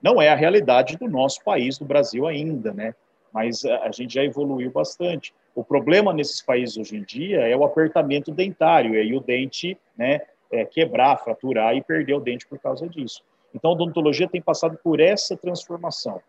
Não 0.00 0.20
é 0.20 0.28
a 0.28 0.34
realidade 0.34 0.96
do 0.96 1.08
nosso 1.08 1.42
país, 1.42 1.78
do 1.78 1.84
Brasil 1.84 2.26
ainda, 2.26 2.72
né? 2.72 2.94
Mas 3.32 3.64
a 3.64 3.90
gente 3.90 4.14
já 4.14 4.22
evoluiu 4.22 4.70
bastante. 4.70 5.34
O 5.54 5.64
problema 5.64 6.12
nesses 6.12 6.40
países 6.40 6.76
hoje 6.76 6.96
em 6.96 7.02
dia 7.02 7.40
é 7.40 7.56
o 7.56 7.64
apertamento 7.64 8.30
dentário, 8.30 8.94
e 8.94 8.98
aí 8.98 9.14
o 9.14 9.20
dente, 9.20 9.76
né, 9.96 10.20
é, 10.54 10.64
quebrar, 10.64 11.16
fraturar 11.18 11.76
e 11.76 11.82
perder 11.82 12.14
o 12.14 12.20
dente 12.20 12.46
por 12.46 12.58
causa 12.58 12.88
disso. 12.88 13.22
Então, 13.52 13.70
a 13.70 13.74
odontologia 13.74 14.28
tem 14.28 14.40
passado 14.40 14.78
por 14.82 15.00
essa 15.00 15.36
transformação, 15.36 16.20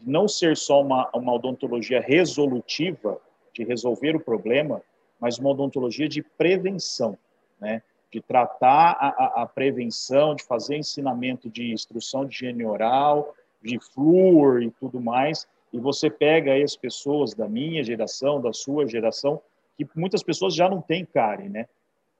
não 0.00 0.28
ser 0.28 0.56
só 0.56 0.80
uma, 0.80 1.10
uma 1.14 1.34
odontologia 1.34 2.00
resolutiva, 2.00 3.20
de 3.52 3.64
resolver 3.64 4.16
o 4.16 4.20
problema, 4.20 4.82
mas 5.20 5.38
uma 5.38 5.50
odontologia 5.50 6.08
de 6.08 6.22
prevenção, 6.22 7.16
né? 7.60 7.82
de 8.10 8.20
tratar 8.20 8.96
a, 9.00 9.08
a, 9.08 9.42
a 9.42 9.46
prevenção, 9.46 10.34
de 10.34 10.44
fazer 10.44 10.76
ensinamento 10.76 11.48
de 11.48 11.72
instrução 11.72 12.24
de 12.24 12.34
higiene 12.34 12.64
oral, 12.64 13.34
de 13.62 13.78
flúor 13.78 14.62
e 14.62 14.70
tudo 14.70 15.00
mais, 15.00 15.46
e 15.72 15.78
você 15.78 16.10
pega 16.10 16.52
aí 16.52 16.62
as 16.62 16.76
pessoas 16.76 17.34
da 17.34 17.48
minha 17.48 17.82
geração, 17.82 18.40
da 18.40 18.52
sua 18.52 18.86
geração, 18.86 19.40
que 19.76 19.86
muitas 19.96 20.22
pessoas 20.22 20.54
já 20.54 20.68
não 20.68 20.80
têm 20.80 21.04
cárie, 21.04 21.48
né? 21.48 21.66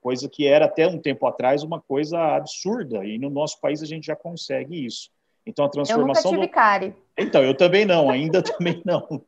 Coisa 0.04 0.28
que 0.28 0.46
era 0.46 0.66
até 0.66 0.86
um 0.86 0.98
tempo 0.98 1.26
atrás 1.26 1.62
uma 1.62 1.80
coisa 1.80 2.36
absurda, 2.36 3.06
e 3.06 3.18
no 3.18 3.30
nosso 3.30 3.58
país 3.58 3.82
a 3.82 3.86
gente 3.86 4.04
já 4.04 4.14
consegue 4.14 4.84
isso. 4.84 5.08
Então 5.46 5.64
a 5.64 5.68
transformação. 5.70 6.32
Eu 6.32 6.36
nunca 6.36 6.42
tive 6.42 6.46
do... 6.46 6.52
cárie. 6.52 6.94
Então, 7.16 7.42
eu 7.42 7.56
também 7.56 7.86
não, 7.86 8.10
ainda 8.10 8.42
também 8.44 8.82
não. 8.84 9.24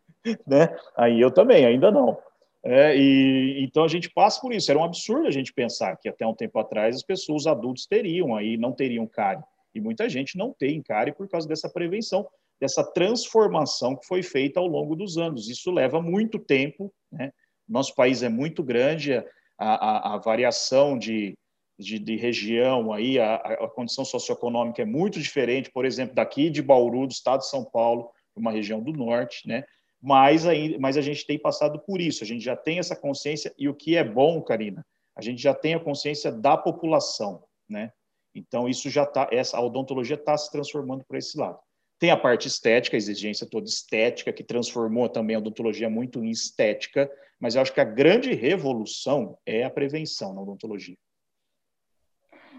Né? 0.47 0.77
Aí 0.95 1.19
eu 1.19 1.31
também, 1.31 1.65
ainda 1.65 1.91
não. 1.91 2.19
É, 2.63 2.95
e 2.95 3.65
então 3.65 3.85
a 3.85 3.89
gente 3.89 4.11
passa 4.11 4.39
por 4.39 4.53
isso. 4.53 4.71
Era 4.71 4.79
um 4.79 4.85
absurdo 4.85 5.27
a 5.27 5.31
gente 5.31 5.51
pensar 5.51 5.97
que 5.97 6.11
até 6.11 6.27
um 6.27 6.35
tempo 6.35 6.59
atrás 6.59 6.97
as 6.97 7.03
pessoas, 7.03 7.43
os 7.43 7.47
adultos 7.47 7.87
teriam 7.87 8.37
aí, 8.37 8.59
não 8.59 8.73
teriam 8.73 9.07
cárie. 9.07 9.43
E 9.75 9.81
muita 9.81 10.09
gente 10.11 10.37
não 10.37 10.53
tem 10.53 10.83
cárie 10.83 11.15
por 11.15 11.27
causa 11.27 11.49
dessa 11.49 11.71
prevenção, 11.71 12.27
dessa 12.61 12.85
transformação 12.85 13.97
que 13.97 14.07
foi 14.07 14.23
feita 14.23 14.61
ao 14.61 14.67
longo 14.67 14.95
dos 14.95 15.17
anos. 15.17 15.49
Isso 15.49 15.71
leva 15.71 16.03
muito 16.03 16.39
tempo, 16.39 16.93
né? 17.11 17.33
Nosso 17.67 17.95
país 17.95 18.23
é 18.23 18.29
muito 18.29 18.63
grande, 18.63 19.23
a, 19.59 19.75
a, 19.75 20.15
a 20.15 20.17
variação 20.19 20.99
de, 20.99 21.35
de, 21.79 21.99
de, 21.99 22.17
região, 22.17 22.93
aí, 22.93 23.19
a, 23.19 23.37
a, 23.37 23.69
condição 23.69 24.05
socioeconômica 24.05 24.83
é 24.83 24.85
muito 24.85 25.21
diferente, 25.21 25.71
por 25.71 25.85
exemplo, 25.85 26.15
daqui 26.15 26.51
de 26.51 26.63
Bauru, 26.63 27.07
do 27.07 27.13
estado 27.13 27.41
de 27.41 27.49
São 27.49 27.65
Paulo, 27.65 28.11
uma 28.35 28.53
região 28.53 28.81
do 28.81 28.93
norte, 28.93 29.47
né? 29.49 29.65
Mas, 30.01 30.47
aí, 30.47 30.79
mas 30.79 30.97
a 30.97 31.01
gente 31.01 31.27
tem 31.27 31.39
passado 31.39 31.81
por 31.81 32.01
isso, 32.01 32.23
a 32.23 32.27
gente 32.27 32.45
já 32.45 32.55
tem 32.55 32.79
essa 32.79 32.95
consciência, 32.95 33.53
e 33.59 33.69
o 33.69 33.75
que 33.75 33.97
é 33.97 34.05
bom, 34.05 34.41
Karina, 34.43 34.85
a 35.17 35.23
gente 35.23 35.43
já 35.43 35.55
tem 35.55 35.75
a 35.75 35.81
consciência 35.81 36.31
da 36.31 36.57
população, 36.57 37.43
né? 37.69 37.91
Então, 38.35 38.69
isso 38.69 38.91
já 38.91 39.05
está, 39.05 39.29
essa 39.33 39.59
odontologia 39.59 40.17
está 40.17 40.37
se 40.37 40.51
transformando 40.53 41.03
para 41.09 41.19
esse 41.19 41.39
lado. 41.39 41.59
Tem 41.99 42.11
a 42.11 42.17
parte 42.17 42.47
estética, 42.47 42.97
a 42.97 42.99
exigência 42.99 43.47
toda 43.47 43.67
estética, 43.67 44.33
que 44.33 44.45
transformou 44.45 45.09
também 45.09 45.35
a 45.35 45.39
odontologia 45.39 45.89
muito 45.89 46.23
em 46.23 46.31
estética, 46.31 47.11
mas 47.41 47.55
eu 47.55 47.63
acho 47.63 47.73
que 47.73 47.81
a 47.81 47.85
grande 47.85 48.35
revolução 48.35 49.39
é 49.47 49.65
a 49.65 49.71
prevenção 49.71 50.35
na 50.35 50.43
odontologia. 50.43 50.97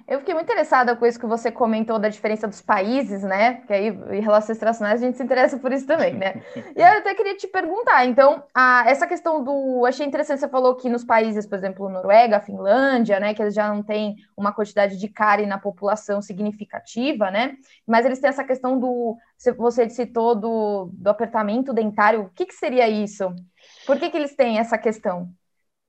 Eu 0.08 0.20
fiquei 0.20 0.34
muito 0.34 0.46
interessada 0.46 0.96
com 0.96 1.06
isso 1.06 1.20
que 1.20 1.26
você 1.26 1.52
comentou 1.52 2.00
da 2.00 2.08
diferença 2.08 2.48
dos 2.48 2.62
países, 2.62 3.24
né? 3.24 3.56
Que 3.68 3.74
aí, 3.74 3.88
em 3.88 4.22
relações 4.22 4.56
internacionais, 4.56 5.02
a 5.02 5.06
gente 5.06 5.18
se 5.18 5.24
interessa 5.24 5.60
por 5.60 5.74
isso 5.74 5.86
também, 5.86 6.14
né? 6.14 6.42
e 6.56 6.80
eu 6.80 7.00
até 7.00 7.14
queria 7.14 7.36
te 7.36 7.46
perguntar, 7.46 8.06
então, 8.06 8.42
a, 8.54 8.86
essa 8.88 9.06
questão 9.06 9.44
do. 9.44 9.86
Achei 9.86 10.06
interessante, 10.06 10.40
você 10.40 10.48
falou 10.48 10.76
que 10.76 10.90
nos 10.90 11.04
países, 11.04 11.46
por 11.46 11.58
exemplo, 11.58 11.90
Noruega, 11.90 12.40
Finlândia, 12.40 13.20
né? 13.20 13.34
Que 13.34 13.42
eles 13.42 13.54
já 13.54 13.68
não 13.68 13.84
têm 13.84 14.16
uma 14.38 14.54
quantidade 14.54 14.98
de 14.98 15.10
cárie 15.10 15.46
na 15.46 15.58
população 15.58 16.22
significativa, 16.22 17.30
né? 17.30 17.58
Mas 17.86 18.06
eles 18.06 18.20
têm 18.20 18.30
essa 18.30 18.46
questão 18.46 18.80
do. 18.80 19.18
Você 19.58 19.90
citou 19.90 20.36
do, 20.36 20.90
do 20.94 21.10
apertamento 21.10 21.74
dentário. 21.74 22.22
O 22.22 22.30
que, 22.30 22.46
que 22.46 22.54
seria 22.56 22.88
isso? 22.88 23.36
Por 23.86 24.00
que, 24.00 24.10
que 24.10 24.16
eles 24.16 24.36
têm 24.38 24.58
essa 24.58 24.78
questão? 24.78 25.30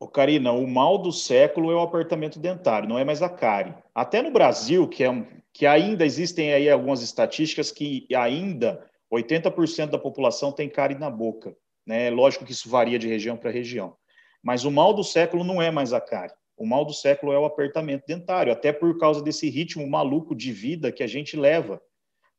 Ô, 0.01 0.07
Karina, 0.07 0.53
o 0.53 0.67
mal 0.67 0.97
do 0.99 1.11
século 1.11 1.73
é 1.73 1.75
o 1.75 1.81
apertamento 1.81 2.39
dentário, 2.39 2.89
não 2.89 2.99
é 2.99 3.05
mais 3.05 3.21
a 3.21 3.29
cárie. 3.29 3.75
Até 3.93 4.23
no 4.23 4.31
Brasil, 4.31 4.87
que, 4.87 5.03
é 5.03 5.11
um, 5.11 5.27
que 5.53 5.67
ainda 5.67 6.07
existem 6.07 6.53
aí 6.53 6.71
algumas 6.71 7.03
estatísticas 7.03 7.73
que 7.73 8.07
ainda 8.15 8.87
80% 9.13 9.91
da 9.91 9.99
população 9.99 10.53
tem 10.53 10.69
cárie 10.69 10.97
na 10.97 11.11
boca. 11.11 11.57
Né? 11.85 12.11
Lógico 12.11 12.45
que 12.45 12.53
isso 12.53 12.69
varia 12.69 12.99
de 12.99 13.09
região 13.09 13.37
para 13.37 13.51
região. 13.51 13.97
Mas 14.41 14.65
o 14.65 14.71
mal 14.71 14.95
do 14.95 15.03
século 15.03 15.43
não 15.43 15.61
é 15.61 15.71
mais 15.71 15.93
a 15.93 16.01
cárie. 16.01 16.35
O 16.57 16.67
mal 16.67 16.85
do 16.85 16.93
século 16.93 17.33
é 17.33 17.39
o 17.39 17.45
apertamento 17.45 18.05
dentário, 18.07 18.53
até 18.53 18.73
por 18.73 18.99
causa 18.99 19.23
desse 19.23 19.49
ritmo 19.49 19.89
maluco 19.89 20.35
de 20.35 20.53
vida 20.53 20.93
que 20.93 21.03
a 21.03 21.07
gente 21.07 21.37
leva, 21.37 21.81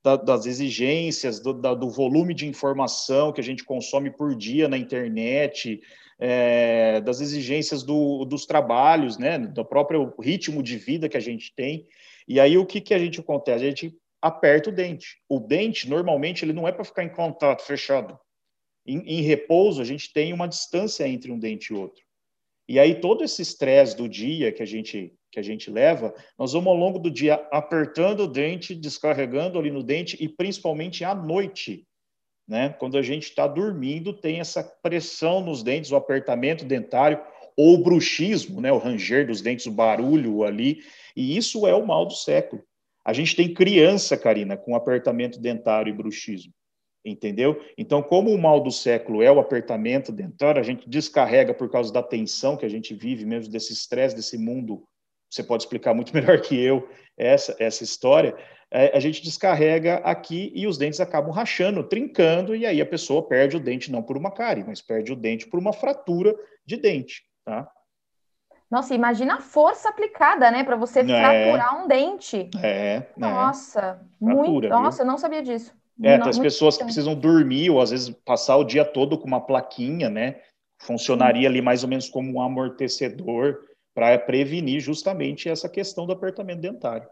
da, 0.04 0.16
das 0.16 0.46
exigências, 0.46 1.42
do, 1.42 1.54
da, 1.54 1.74
do 1.74 1.90
volume 1.90 2.34
de 2.34 2.48
informação 2.48 3.34
que 3.34 3.42
a 3.42 3.44
gente 3.44 3.64
consome 3.64 4.10
por 4.10 4.36
dia 4.36 4.68
na 4.68 4.78
internet, 4.78 5.82
é, 6.20 7.00
das 7.02 7.22
exigências 7.22 7.82
do, 7.82 8.26
dos 8.26 8.46
trabalhos, 8.46 9.18
né, 9.18 9.40
do 9.40 9.64
próprio 9.64 10.14
ritmo 10.20 10.62
de 10.62 10.78
vida 10.78 11.08
que 11.08 11.18
a 11.18 11.22
gente 11.22 11.54
tem. 11.56 11.88
E 12.28 12.40
aí 12.40 12.58
o 12.58 12.66
que, 12.66 12.82
que 12.82 12.94
a 12.94 13.00
gente 13.00 13.20
acontece? 13.20 13.64
A 13.64 13.70
gente 13.70 13.98
aperta 14.22 14.70
o 14.70 14.74
dente. 14.74 15.22
O 15.30 15.40
dente, 15.40 15.90
normalmente, 15.90 16.44
ele 16.44 16.54
não 16.54 16.68
é 16.68 16.72
para 16.72 16.84
ficar 16.84 17.04
em 17.04 17.10
contato 17.10 17.64
fechado. 17.64 18.20
Em, 18.86 19.00
em, 19.00 19.22
repouso, 19.22 19.82
a 19.82 19.86
gente 19.86 20.12
tem 20.12 20.34
uma 20.34 20.48
distância 20.48 21.08
entre 21.08 21.32
um 21.32 21.40
dente 21.40 21.72
e 21.72 21.76
outro. 21.76 22.04
E 22.68 22.78
aí 22.78 23.00
todo 23.00 23.24
esse 23.24 23.42
estresse 23.42 23.96
do 23.96 24.08
dia 24.08 24.52
que 24.52 24.62
a 24.62 24.66
gente 24.66 25.14
que 25.32 25.40
a 25.40 25.44
gente 25.44 25.70
leva, 25.70 26.12
nós 26.40 26.54
vamos 26.54 26.70
ao 26.70 26.76
longo 26.76 26.98
do 26.98 27.12
dia 27.12 27.36
apertando 27.52 28.22
o 28.22 28.28
dente, 28.28 28.74
descarregando 28.74 29.60
ali 29.60 29.70
no 29.70 29.84
dente 29.84 30.18
e 30.20 30.28
principalmente 30.28 31.04
à 31.04 31.14
noite 31.14 31.86
né? 32.50 32.76
Quando 32.80 32.98
a 32.98 33.02
gente 33.04 33.26
está 33.30 33.46
dormindo, 33.46 34.12
tem 34.12 34.40
essa 34.40 34.64
pressão 34.64 35.40
nos 35.40 35.62
dentes, 35.62 35.92
o 35.92 35.96
apertamento 35.96 36.66
dentário 36.66 37.22
ou 37.56 37.76
o 37.76 37.84
bruxismo, 37.84 38.60
né? 38.60 38.72
O 38.72 38.80
ranger 38.80 39.28
dos 39.28 39.40
dentes, 39.40 39.68
o 39.68 39.72
barulho 39.72 40.44
ali, 40.44 40.80
e 41.16 41.38
isso 41.38 41.68
é 41.68 41.76
o 41.76 41.86
mal 41.86 42.08
do 42.08 42.14
século. 42.14 42.64
A 43.06 43.14
gente 43.14 43.36
tem 43.36 43.54
criança, 43.54 44.18
Karina, 44.18 44.58
com 44.58 44.76
apertamento 44.76 45.40
dentário 45.40 45.92
e 45.92 45.96
bruxismo, 45.96 46.52
entendeu? 47.06 47.62
Então, 47.78 48.02
como 48.02 48.32
o 48.32 48.42
mal 48.42 48.62
do 48.62 48.72
século 48.72 49.22
é 49.22 49.32
o 49.32 49.40
apertamento 49.40 50.12
dentário, 50.12 50.60
a 50.60 50.64
gente 50.64 50.90
descarrega 50.90 51.54
por 51.54 51.70
causa 51.70 51.94
da 51.94 52.02
tensão 52.02 52.58
que 52.58 52.66
a 52.66 52.70
gente 52.70 52.96
vive, 52.96 53.26
mesmo 53.26 53.52
desse 53.52 53.74
estresse, 53.74 54.16
desse 54.16 54.38
mundo. 54.38 54.84
Você 55.30 55.44
pode 55.44 55.64
explicar 55.64 55.94
muito 55.94 56.14
melhor 56.16 56.40
que 56.42 56.60
eu 56.60 56.90
essa, 57.18 57.56
essa 57.60 57.84
história 57.84 58.36
é, 58.72 58.96
a 58.96 59.00
gente 59.00 59.24
descarrega 59.24 59.96
aqui 59.98 60.52
e 60.54 60.68
os 60.68 60.78
dentes 60.78 61.00
acabam 61.00 61.32
rachando, 61.32 61.84
trincando, 61.84 62.56
e 62.56 62.66
aí 62.66 62.80
a 62.80 62.86
pessoa 62.86 63.28
perde 63.28 63.58
o 63.58 63.60
dente 63.60 63.92
não 63.92 64.04
por 64.04 64.16
uma 64.16 64.32
cárie, 64.32 64.64
mas 64.64 64.82
perde 64.82 65.12
o 65.12 65.16
dente 65.16 65.48
por 65.48 65.60
uma 65.60 65.74
fratura 65.74 66.36
de 66.66 66.78
dente, 66.78 67.24
tá? 67.44 67.68
Nossa, 68.70 68.94
imagina 68.94 69.38
a 69.38 69.42
força 69.42 69.90
aplicada, 69.90 70.52
né, 70.52 70.64
para 70.64 70.76
você 70.76 71.00
é, 71.00 71.04
fraturar 71.04 71.84
um 71.84 71.88
dente. 71.88 72.48
É. 72.62 73.08
Nossa, 73.18 74.00
é. 74.22 74.26
muito. 74.26 74.62
Viu? 74.62 74.70
Nossa, 74.70 75.02
eu 75.02 75.08
não 75.08 75.18
sabia 75.18 75.42
disso. 75.42 75.74
É, 76.02 76.18
não, 76.18 76.28
as 76.28 76.38
pessoas 76.38 76.78
que 76.78 76.84
precisam 76.84 77.16
dormir 77.16 77.72
ou 77.72 77.82
às 77.82 77.90
vezes 77.90 78.10
passar 78.24 78.56
o 78.58 78.64
dia 78.64 78.86
todo 78.86 79.18
com 79.18 79.28
uma 79.28 79.42
plaquinha, 79.42 80.10
né? 80.10 80.40
Funcionaria 80.78 81.50
ali 81.50 81.62
mais 81.62 81.84
ou 81.84 81.90
menos 81.90 82.08
como 82.08 82.32
um 82.32 82.42
amortecedor 82.42 83.60
para 83.94 84.18
prevenir 84.18 84.80
justamente 84.80 85.50
essa 85.50 85.68
questão 85.68 86.06
do 86.06 86.14
apertamento 86.14 86.62
dentário. 86.62 87.08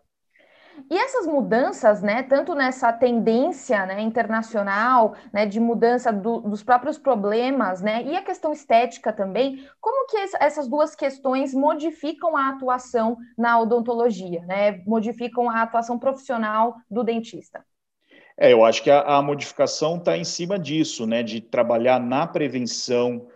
E 0.89 0.97
essas 0.97 1.25
mudanças, 1.25 2.01
né, 2.01 2.21
tanto 2.21 2.53
nessa 2.53 2.93
tendência 2.93 3.85
né, 3.85 3.99
internacional, 4.01 5.15
né, 5.33 5.45
de 5.45 5.59
mudança 5.59 6.13
do, 6.13 6.41
dos 6.41 6.61
próprios 6.61 6.97
problemas, 6.97 7.81
né, 7.81 8.03
e 8.03 8.15
a 8.15 8.21
questão 8.21 8.53
estética 8.53 9.11
também, 9.11 9.67
como 9.81 10.07
que 10.07 10.17
essas 10.39 10.67
duas 10.67 10.95
questões 10.95 11.53
modificam 11.53 12.37
a 12.37 12.49
atuação 12.49 13.17
na 13.37 13.59
odontologia, 13.59 14.41
né, 14.45 14.83
modificam 14.85 15.49
a 15.49 15.63
atuação 15.63 15.97
profissional 15.97 16.75
do 16.89 17.03
dentista? 17.03 17.65
É, 18.39 18.53
eu 18.53 18.63
acho 18.63 18.83
que 18.83 18.91
a, 18.91 19.01
a 19.01 19.21
modificação 19.21 19.97
está 19.97 20.15
em 20.15 20.23
cima 20.23 20.59
disso, 20.59 21.07
né, 21.07 21.23
de 21.23 21.41
trabalhar 21.41 21.99
na 21.99 22.27
prevenção, 22.27 23.27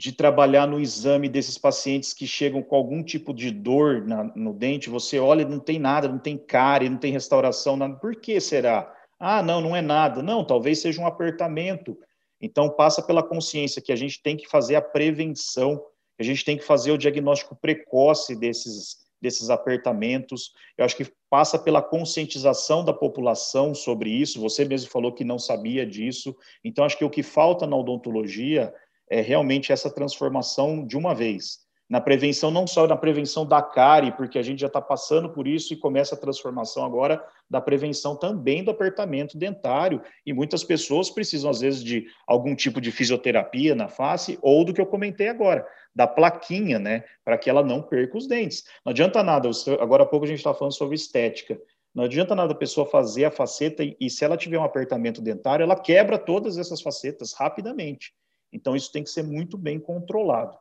de 0.00 0.12
trabalhar 0.12 0.66
no 0.66 0.80
exame 0.80 1.28
desses 1.28 1.58
pacientes 1.58 2.14
que 2.14 2.26
chegam 2.26 2.62
com 2.62 2.74
algum 2.74 3.02
tipo 3.02 3.34
de 3.34 3.50
dor 3.50 4.00
na, 4.06 4.24
no 4.34 4.54
dente, 4.54 4.88
você 4.88 5.18
olha, 5.18 5.46
não 5.46 5.60
tem 5.60 5.78
nada, 5.78 6.08
não 6.08 6.18
tem 6.18 6.38
cárie, 6.38 6.88
não 6.88 6.96
tem 6.96 7.12
restauração, 7.12 7.76
nada. 7.76 7.96
Por 7.96 8.16
que 8.16 8.40
será? 8.40 8.90
Ah, 9.18 9.42
não, 9.42 9.60
não 9.60 9.76
é 9.76 9.82
nada. 9.82 10.22
Não, 10.22 10.42
talvez 10.42 10.78
seja 10.78 11.02
um 11.02 11.06
apertamento. 11.06 11.98
Então, 12.40 12.70
passa 12.70 13.02
pela 13.02 13.22
consciência 13.22 13.82
que 13.82 13.92
a 13.92 13.96
gente 13.96 14.22
tem 14.22 14.38
que 14.38 14.48
fazer 14.48 14.74
a 14.74 14.80
prevenção, 14.80 15.76
que 16.16 16.22
a 16.22 16.24
gente 16.24 16.46
tem 16.46 16.56
que 16.56 16.64
fazer 16.64 16.92
o 16.92 16.98
diagnóstico 16.98 17.54
precoce 17.54 18.34
desses, 18.34 19.00
desses 19.20 19.50
apertamentos. 19.50 20.54
Eu 20.78 20.86
acho 20.86 20.96
que 20.96 21.12
passa 21.28 21.58
pela 21.58 21.82
conscientização 21.82 22.82
da 22.82 22.94
população 22.94 23.74
sobre 23.74 24.08
isso. 24.08 24.40
Você 24.40 24.64
mesmo 24.64 24.90
falou 24.90 25.12
que 25.12 25.24
não 25.24 25.38
sabia 25.38 25.84
disso. 25.84 26.34
Então, 26.64 26.86
acho 26.86 26.96
que 26.96 27.04
o 27.04 27.10
que 27.10 27.22
falta 27.22 27.66
na 27.66 27.76
odontologia 27.76 28.72
é 29.10 29.20
realmente 29.20 29.72
essa 29.72 29.90
transformação 29.90 30.86
de 30.86 30.96
uma 30.96 31.14
vez. 31.14 31.68
Na 31.90 32.00
prevenção, 32.00 32.52
não 32.52 32.68
só 32.68 32.86
na 32.86 32.96
prevenção 32.96 33.44
da 33.44 33.60
cárie, 33.60 34.12
porque 34.12 34.38
a 34.38 34.42
gente 34.42 34.60
já 34.60 34.68
está 34.68 34.80
passando 34.80 35.28
por 35.28 35.48
isso 35.48 35.72
e 35.72 35.76
começa 35.76 36.14
a 36.14 36.18
transformação 36.18 36.84
agora 36.84 37.20
da 37.50 37.60
prevenção 37.60 38.14
também 38.14 38.62
do 38.62 38.70
apertamento 38.70 39.36
dentário. 39.36 40.00
E 40.24 40.32
muitas 40.32 40.62
pessoas 40.62 41.10
precisam, 41.10 41.50
às 41.50 41.58
vezes, 41.58 41.82
de 41.82 42.06
algum 42.28 42.54
tipo 42.54 42.80
de 42.80 42.92
fisioterapia 42.92 43.74
na 43.74 43.88
face 43.88 44.38
ou 44.40 44.64
do 44.64 44.72
que 44.72 44.80
eu 44.80 44.86
comentei 44.86 45.26
agora, 45.26 45.66
da 45.92 46.06
plaquinha, 46.06 46.78
né, 46.78 47.02
para 47.24 47.36
que 47.36 47.50
ela 47.50 47.64
não 47.64 47.82
perca 47.82 48.16
os 48.16 48.28
dentes. 48.28 48.62
Não 48.86 48.92
adianta 48.92 49.20
nada, 49.24 49.50
agora 49.80 50.04
há 50.04 50.06
pouco 50.06 50.24
a 50.24 50.28
gente 50.28 50.38
está 50.38 50.54
falando 50.54 50.74
sobre 50.74 50.94
estética. 50.94 51.60
Não 51.92 52.04
adianta 52.04 52.36
nada 52.36 52.52
a 52.52 52.56
pessoa 52.56 52.86
fazer 52.86 53.24
a 53.24 53.32
faceta 53.32 53.82
e, 53.82 54.08
se 54.08 54.24
ela 54.24 54.36
tiver 54.36 54.58
um 54.58 54.62
apertamento 54.62 55.20
dentário, 55.20 55.64
ela 55.64 55.74
quebra 55.74 56.16
todas 56.16 56.56
essas 56.56 56.80
facetas 56.80 57.32
rapidamente. 57.32 58.14
Então, 58.52 58.74
isso 58.74 58.92
tem 58.92 59.02
que 59.02 59.10
ser 59.10 59.22
muito 59.22 59.56
bem 59.56 59.78
controlado. 59.78 60.58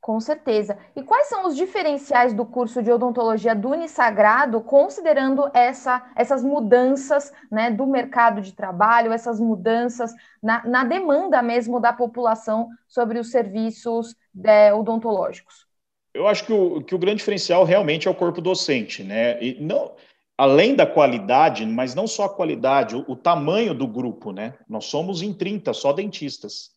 Com 0.00 0.20
certeza. 0.20 0.78
E 0.94 1.02
quais 1.02 1.26
são 1.28 1.46
os 1.46 1.56
diferenciais 1.56 2.32
do 2.32 2.46
curso 2.46 2.82
de 2.82 2.90
odontologia 2.90 3.54
do 3.54 3.70
Unisagrado, 3.70 4.60
considerando 4.60 5.50
essa, 5.52 6.10
essas 6.14 6.42
mudanças 6.42 7.32
né, 7.50 7.70
do 7.70 7.86
mercado 7.86 8.40
de 8.40 8.52
trabalho, 8.54 9.12
essas 9.12 9.40
mudanças 9.40 10.12
na, 10.42 10.64
na 10.66 10.84
demanda 10.84 11.42
mesmo 11.42 11.80
da 11.80 11.92
população 11.92 12.68
sobre 12.86 13.18
os 13.18 13.30
serviços 13.30 14.14
é, 14.44 14.72
odontológicos? 14.72 15.66
Eu 16.14 16.26
acho 16.26 16.46
que 16.46 16.52
o, 16.52 16.82
que 16.82 16.94
o 16.94 16.98
grande 16.98 17.18
diferencial 17.18 17.64
realmente 17.64 18.08
é 18.08 18.10
o 18.10 18.14
corpo 18.14 18.40
docente, 18.40 19.02
né? 19.02 19.42
E 19.42 19.60
não, 19.60 19.92
além 20.38 20.76
da 20.76 20.86
qualidade, 20.86 21.66
mas 21.66 21.96
não 21.96 22.06
só 22.06 22.26
a 22.26 22.34
qualidade, 22.34 22.94
o, 22.94 23.04
o, 23.08 23.16
tamanho 23.16 23.74
do 23.74 23.88
grupo, 23.88 24.30
né? 24.30 24.56
Nós 24.68 24.84
somos 24.84 25.20
em 25.20 25.34
30, 25.34 25.72
só 25.72 25.92
dentistas. 25.92 26.70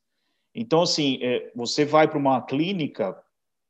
Então, 0.53 0.81
assim, 0.81 1.19
é, 1.21 1.51
você 1.55 1.85
vai 1.85 2.07
para 2.07 2.17
uma 2.17 2.41
clínica 2.41 3.15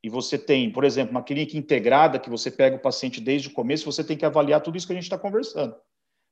e 0.02 0.08
você 0.08 0.38
tem, 0.38 0.72
por 0.72 0.82
exemplo, 0.82 1.10
uma 1.10 1.22
clínica 1.22 1.58
integrada 1.58 2.18
que 2.18 2.30
você 2.30 2.50
pega 2.50 2.76
o 2.76 2.80
paciente 2.80 3.20
desde 3.20 3.48
o 3.48 3.52
começo, 3.52 3.84
você 3.84 4.02
tem 4.02 4.16
que 4.16 4.24
avaliar 4.24 4.62
tudo 4.62 4.78
isso 4.78 4.86
que 4.86 4.94
a 4.94 4.96
gente 4.96 5.04
está 5.04 5.18
conversando. 5.18 5.76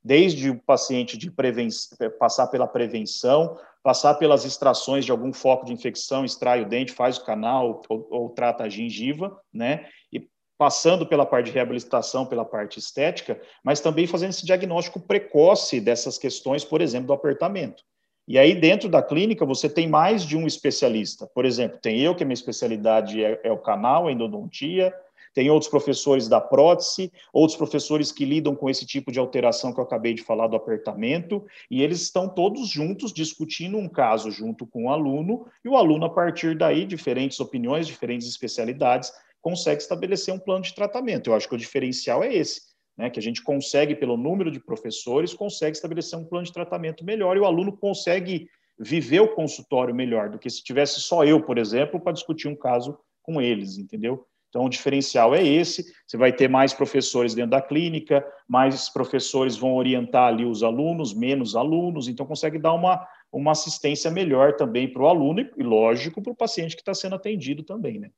Desde 0.02 0.48
o 0.48 0.58
paciente 0.58 1.18
de 1.18 1.30
prevenção, 1.30 1.98
passar 2.18 2.46
pela 2.46 2.66
prevenção, 2.66 3.58
passar 3.82 4.14
pelas 4.14 4.46
extrações 4.46 5.04
de 5.04 5.12
algum 5.12 5.34
foco 5.34 5.66
de 5.66 5.74
infecção, 5.74 6.24
extrai 6.24 6.62
o 6.62 6.68
dente, 6.68 6.92
faz 6.92 7.18
o 7.18 7.24
canal 7.26 7.82
ou, 7.90 8.08
ou 8.10 8.30
trata 8.30 8.64
a 8.64 8.68
gengiva, 8.70 9.38
né? 9.52 9.86
E 10.10 10.26
passando 10.60 11.06
pela 11.06 11.24
parte 11.24 11.46
de 11.46 11.52
reabilitação, 11.52 12.26
pela 12.26 12.44
parte 12.44 12.78
estética, 12.78 13.40
mas 13.64 13.80
também 13.80 14.06
fazendo 14.06 14.28
esse 14.28 14.44
diagnóstico 14.44 15.00
precoce 15.00 15.80
dessas 15.80 16.18
questões, 16.18 16.66
por 16.66 16.82
exemplo, 16.82 17.06
do 17.06 17.12
apertamento. 17.14 17.82
E 18.28 18.38
aí, 18.38 18.54
dentro 18.54 18.86
da 18.86 19.02
clínica, 19.02 19.46
você 19.46 19.70
tem 19.70 19.88
mais 19.88 20.22
de 20.22 20.36
um 20.36 20.46
especialista. 20.46 21.26
Por 21.34 21.46
exemplo, 21.46 21.78
tem 21.80 21.98
eu, 22.00 22.14
que 22.14 22.22
a 22.22 22.26
minha 22.26 22.34
especialidade 22.34 23.24
é, 23.24 23.40
é 23.42 23.50
o 23.50 23.56
canal, 23.56 24.06
a 24.06 24.12
endodontia, 24.12 24.94
tem 25.32 25.48
outros 25.48 25.70
professores 25.70 26.28
da 26.28 26.42
prótese, 26.42 27.10
outros 27.32 27.56
professores 27.56 28.12
que 28.12 28.26
lidam 28.26 28.54
com 28.54 28.68
esse 28.68 28.84
tipo 28.84 29.10
de 29.10 29.18
alteração 29.18 29.72
que 29.72 29.80
eu 29.80 29.84
acabei 29.84 30.12
de 30.12 30.22
falar 30.22 30.46
do 30.46 30.56
apertamento, 30.56 31.42
e 31.70 31.82
eles 31.82 32.02
estão 32.02 32.28
todos 32.28 32.68
juntos 32.68 33.14
discutindo 33.14 33.78
um 33.78 33.88
caso 33.88 34.30
junto 34.30 34.66
com 34.66 34.84
o 34.84 34.90
aluno, 34.90 35.46
e 35.64 35.70
o 35.70 35.76
aluno, 35.76 36.04
a 36.04 36.10
partir 36.10 36.54
daí, 36.54 36.84
diferentes 36.84 37.40
opiniões, 37.40 37.86
diferentes 37.86 38.28
especialidades, 38.28 39.10
consegue 39.40 39.80
estabelecer 39.80 40.32
um 40.32 40.38
plano 40.38 40.62
de 40.62 40.74
tratamento. 40.74 41.30
Eu 41.30 41.34
acho 41.34 41.48
que 41.48 41.54
o 41.54 41.58
diferencial 41.58 42.22
é 42.22 42.32
esse, 42.32 42.62
né? 42.96 43.10
que 43.10 43.18
a 43.18 43.22
gente 43.22 43.42
consegue, 43.42 43.94
pelo 43.94 44.16
número 44.16 44.50
de 44.50 44.60
professores, 44.60 45.34
consegue 45.34 45.76
estabelecer 45.76 46.18
um 46.18 46.24
plano 46.24 46.46
de 46.46 46.52
tratamento 46.52 47.04
melhor 47.04 47.36
e 47.36 47.40
o 47.40 47.44
aluno 47.44 47.76
consegue 47.76 48.48
viver 48.78 49.20
o 49.20 49.34
consultório 49.34 49.94
melhor 49.94 50.30
do 50.30 50.38
que 50.38 50.48
se 50.48 50.62
tivesse 50.62 51.00
só 51.00 51.24
eu, 51.24 51.42
por 51.42 51.58
exemplo, 51.58 52.00
para 52.00 52.12
discutir 52.12 52.48
um 52.48 52.56
caso 52.56 52.98
com 53.22 53.40
eles, 53.40 53.76
entendeu? 53.76 54.26
Então, 54.48 54.64
o 54.64 54.68
diferencial 54.68 55.34
é 55.34 55.46
esse: 55.46 55.84
você 56.06 56.16
vai 56.16 56.32
ter 56.32 56.48
mais 56.48 56.74
professores 56.74 57.34
dentro 57.34 57.52
da 57.52 57.62
clínica, 57.62 58.26
mais 58.48 58.88
professores 58.88 59.56
vão 59.56 59.74
orientar 59.74 60.28
ali 60.28 60.44
os 60.44 60.62
alunos, 60.62 61.14
menos 61.14 61.54
alunos, 61.54 62.08
então 62.08 62.26
consegue 62.26 62.58
dar 62.58 62.72
uma, 62.72 63.06
uma 63.32 63.52
assistência 63.52 64.10
melhor 64.10 64.56
também 64.56 64.92
para 64.92 65.02
o 65.02 65.06
aluno 65.06 65.40
e, 65.40 65.62
lógico, 65.62 66.20
para 66.20 66.32
o 66.32 66.36
paciente 66.36 66.74
que 66.74 66.82
está 66.82 66.94
sendo 66.94 67.14
atendido 67.14 67.62
também, 67.62 67.98
né? 67.98 68.10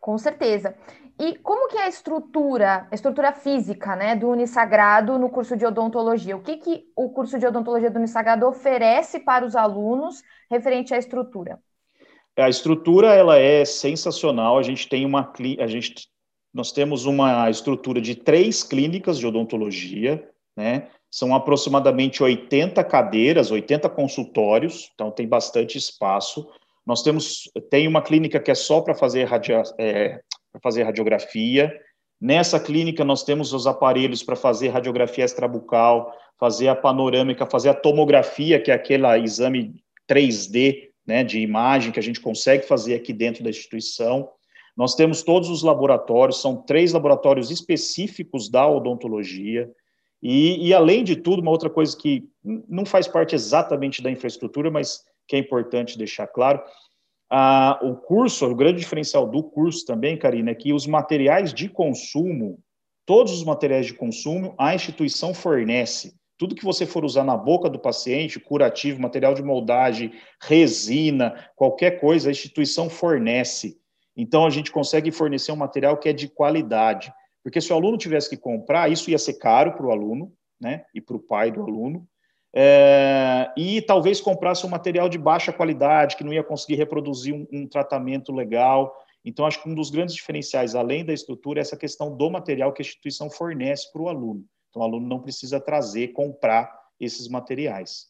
Com 0.00 0.16
certeza. 0.16 0.74
E 1.18 1.36
como 1.36 1.68
que 1.68 1.76
é 1.76 1.82
a 1.82 1.88
estrutura, 1.88 2.88
a 2.90 2.94
estrutura 2.94 3.30
física, 3.32 3.94
né, 3.94 4.16
do 4.16 4.28
Unisagrado 4.28 5.18
no 5.18 5.28
curso 5.28 5.54
de 5.54 5.66
odontologia? 5.66 6.34
O 6.34 6.42
que, 6.42 6.56
que 6.56 6.84
o 6.96 7.10
curso 7.10 7.38
de 7.38 7.46
odontologia 7.46 7.90
do 7.90 7.98
Unisagrado 7.98 8.46
oferece 8.46 9.20
para 9.20 9.44
os 9.44 9.54
alunos 9.54 10.22
referente 10.50 10.94
à 10.94 10.98
estrutura? 10.98 11.58
A 12.38 12.48
estrutura 12.48 13.08
ela 13.14 13.36
é 13.36 13.66
sensacional. 13.66 14.56
A 14.56 14.62
gente 14.62 14.88
tem 14.88 15.04
uma 15.04 15.30
a 15.58 15.66
gente 15.66 16.08
nós 16.52 16.72
temos 16.72 17.04
uma 17.04 17.48
estrutura 17.48 18.00
de 18.00 18.14
três 18.14 18.64
clínicas 18.64 19.18
de 19.18 19.26
odontologia, 19.26 20.28
né? 20.56 20.88
São 21.08 21.34
aproximadamente 21.34 22.22
80 22.22 22.82
cadeiras, 22.84 23.50
80 23.50 23.88
consultórios, 23.88 24.90
então 24.94 25.10
tem 25.10 25.28
bastante 25.28 25.76
espaço. 25.76 26.48
Nós 26.86 27.02
temos 27.02 27.50
tem 27.70 27.86
uma 27.86 28.02
clínica 28.02 28.40
que 28.40 28.50
é 28.50 28.54
só 28.54 28.80
para 28.80 28.94
fazer, 28.94 29.24
radio, 29.24 29.62
é, 29.78 30.20
fazer 30.62 30.82
radiografia. 30.82 31.72
Nessa 32.20 32.58
clínica 32.58 33.04
nós 33.04 33.22
temos 33.22 33.52
os 33.52 33.66
aparelhos 33.66 34.22
para 34.22 34.36
fazer 34.36 34.68
radiografia 34.68 35.24
extrabucal, 35.24 36.12
fazer 36.38 36.68
a 36.68 36.76
panorâmica, 36.76 37.46
fazer 37.46 37.68
a 37.70 37.74
tomografia, 37.74 38.60
que 38.60 38.70
é 38.70 38.74
aquele 38.74 39.06
exame 39.22 39.82
3D 40.08 40.90
né, 41.06 41.24
de 41.24 41.40
imagem 41.40 41.92
que 41.92 41.98
a 41.98 42.02
gente 42.02 42.20
consegue 42.20 42.66
fazer 42.66 42.94
aqui 42.94 43.12
dentro 43.12 43.42
da 43.42 43.50
instituição. 43.50 44.28
Nós 44.76 44.94
temos 44.94 45.22
todos 45.22 45.50
os 45.50 45.62
laboratórios, 45.62 46.40
são 46.40 46.56
três 46.56 46.92
laboratórios 46.92 47.50
específicos 47.50 48.48
da 48.48 48.66
odontologia. 48.68 49.70
E, 50.22 50.68
e, 50.68 50.74
além 50.74 51.02
de 51.02 51.16
tudo, 51.16 51.42
uma 51.42 51.50
outra 51.50 51.70
coisa 51.70 51.96
que 51.96 52.28
não 52.42 52.84
faz 52.84 53.08
parte 53.08 53.34
exatamente 53.34 54.02
da 54.02 54.10
infraestrutura, 54.10 54.70
mas 54.70 55.02
que 55.30 55.36
é 55.36 55.38
importante 55.38 55.96
deixar 55.96 56.26
claro. 56.26 56.60
Ah, 57.30 57.78
o 57.82 57.94
curso, 57.94 58.44
o 58.46 58.54
grande 58.54 58.80
diferencial 58.80 59.30
do 59.30 59.44
curso 59.44 59.86
também, 59.86 60.18
Karina, 60.18 60.50
é 60.50 60.54
que 60.56 60.72
os 60.72 60.88
materiais 60.88 61.54
de 61.54 61.68
consumo, 61.68 62.58
todos 63.06 63.32
os 63.32 63.44
materiais 63.44 63.86
de 63.86 63.94
consumo, 63.94 64.56
a 64.58 64.74
instituição 64.74 65.32
fornece. 65.32 66.16
Tudo 66.36 66.56
que 66.56 66.64
você 66.64 66.84
for 66.84 67.04
usar 67.04 67.22
na 67.22 67.36
boca 67.36 67.70
do 67.70 67.78
paciente, 67.78 68.40
curativo, 68.40 69.00
material 69.00 69.32
de 69.32 69.42
moldagem, 69.44 70.12
resina, 70.42 71.48
qualquer 71.54 72.00
coisa, 72.00 72.28
a 72.28 72.32
instituição 72.32 72.90
fornece. 72.90 73.78
Então, 74.16 74.44
a 74.44 74.50
gente 74.50 74.72
consegue 74.72 75.12
fornecer 75.12 75.52
um 75.52 75.56
material 75.56 75.96
que 75.96 76.08
é 76.08 76.12
de 76.12 76.26
qualidade. 76.26 77.12
Porque 77.44 77.60
se 77.60 77.72
o 77.72 77.76
aluno 77.76 77.96
tivesse 77.96 78.28
que 78.28 78.36
comprar, 78.36 78.90
isso 78.90 79.08
ia 79.10 79.18
ser 79.18 79.34
caro 79.34 79.74
para 79.74 79.86
o 79.86 79.92
aluno, 79.92 80.32
né, 80.60 80.84
e 80.92 81.00
para 81.00 81.16
o 81.16 81.20
pai 81.20 81.52
do 81.52 81.62
aluno 81.62 82.09
é, 82.54 83.52
e 83.56 83.80
talvez 83.82 84.20
comprasse 84.20 84.66
um 84.66 84.68
material 84.68 85.08
de 85.08 85.18
baixa 85.18 85.52
qualidade, 85.52 86.16
que 86.16 86.24
não 86.24 86.32
ia 86.32 86.42
conseguir 86.42 86.76
reproduzir 86.76 87.34
um, 87.34 87.46
um, 87.52 87.66
tratamento 87.66 88.32
legal. 88.32 88.92
Então, 89.24 89.46
acho 89.46 89.62
que 89.62 89.68
um 89.68 89.74
dos 89.74 89.90
grandes 89.90 90.14
diferenciais, 90.14 90.74
além 90.74 91.04
da 91.04 91.12
estrutura, 91.12 91.60
é 91.60 91.62
essa 91.62 91.76
questão 91.76 92.16
do 92.16 92.30
material 92.30 92.72
que 92.72 92.82
a 92.82 92.84
instituição 92.84 93.30
fornece 93.30 93.90
para 93.92 94.02
o 94.02 94.08
aluno. 94.08 94.44
Então, 94.68 94.82
o 94.82 94.84
aluno 94.84 95.06
não 95.06 95.20
precisa 95.20 95.60
trazer, 95.60 96.08
comprar 96.08 96.70
esses 96.98 97.28
materiais. 97.28 98.09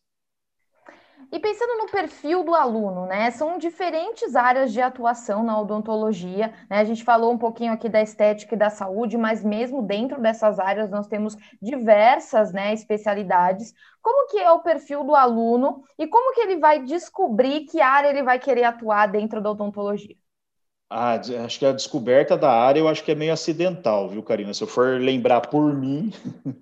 E 1.32 1.38
pensando 1.38 1.78
no 1.78 1.86
perfil 1.88 2.42
do 2.42 2.54
aluno, 2.56 3.06
né? 3.06 3.30
São 3.30 3.56
diferentes 3.56 4.34
áreas 4.34 4.72
de 4.72 4.80
atuação 4.80 5.44
na 5.44 5.60
odontologia. 5.60 6.52
Né? 6.68 6.78
A 6.78 6.84
gente 6.84 7.04
falou 7.04 7.32
um 7.32 7.38
pouquinho 7.38 7.72
aqui 7.72 7.88
da 7.88 8.02
estética 8.02 8.56
e 8.56 8.58
da 8.58 8.68
saúde, 8.68 9.16
mas 9.16 9.44
mesmo 9.44 9.80
dentro 9.80 10.20
dessas 10.20 10.58
áreas 10.58 10.90
nós 10.90 11.06
temos 11.06 11.36
diversas 11.62 12.52
né, 12.52 12.74
especialidades. 12.74 13.72
Como 14.02 14.28
que 14.28 14.38
é 14.38 14.50
o 14.50 14.58
perfil 14.58 15.04
do 15.04 15.14
aluno 15.14 15.84
e 15.96 16.08
como 16.08 16.34
que 16.34 16.40
ele 16.40 16.56
vai 16.56 16.82
descobrir 16.82 17.60
que 17.66 17.80
área 17.80 18.08
ele 18.08 18.24
vai 18.24 18.40
querer 18.40 18.64
atuar 18.64 19.06
dentro 19.06 19.40
da 19.40 19.52
odontologia? 19.52 20.16
Ah, 20.92 21.20
acho 21.44 21.60
que 21.60 21.66
a 21.66 21.70
descoberta 21.70 22.36
da 22.36 22.50
área 22.50 22.80
eu 22.80 22.88
acho 22.88 23.04
que 23.04 23.12
é 23.12 23.14
meio 23.14 23.32
acidental, 23.32 24.08
viu, 24.08 24.24
Karina? 24.24 24.52
Se 24.52 24.64
eu 24.64 24.66
for 24.66 25.00
lembrar 25.00 25.42
por 25.42 25.72
mim, 25.72 26.12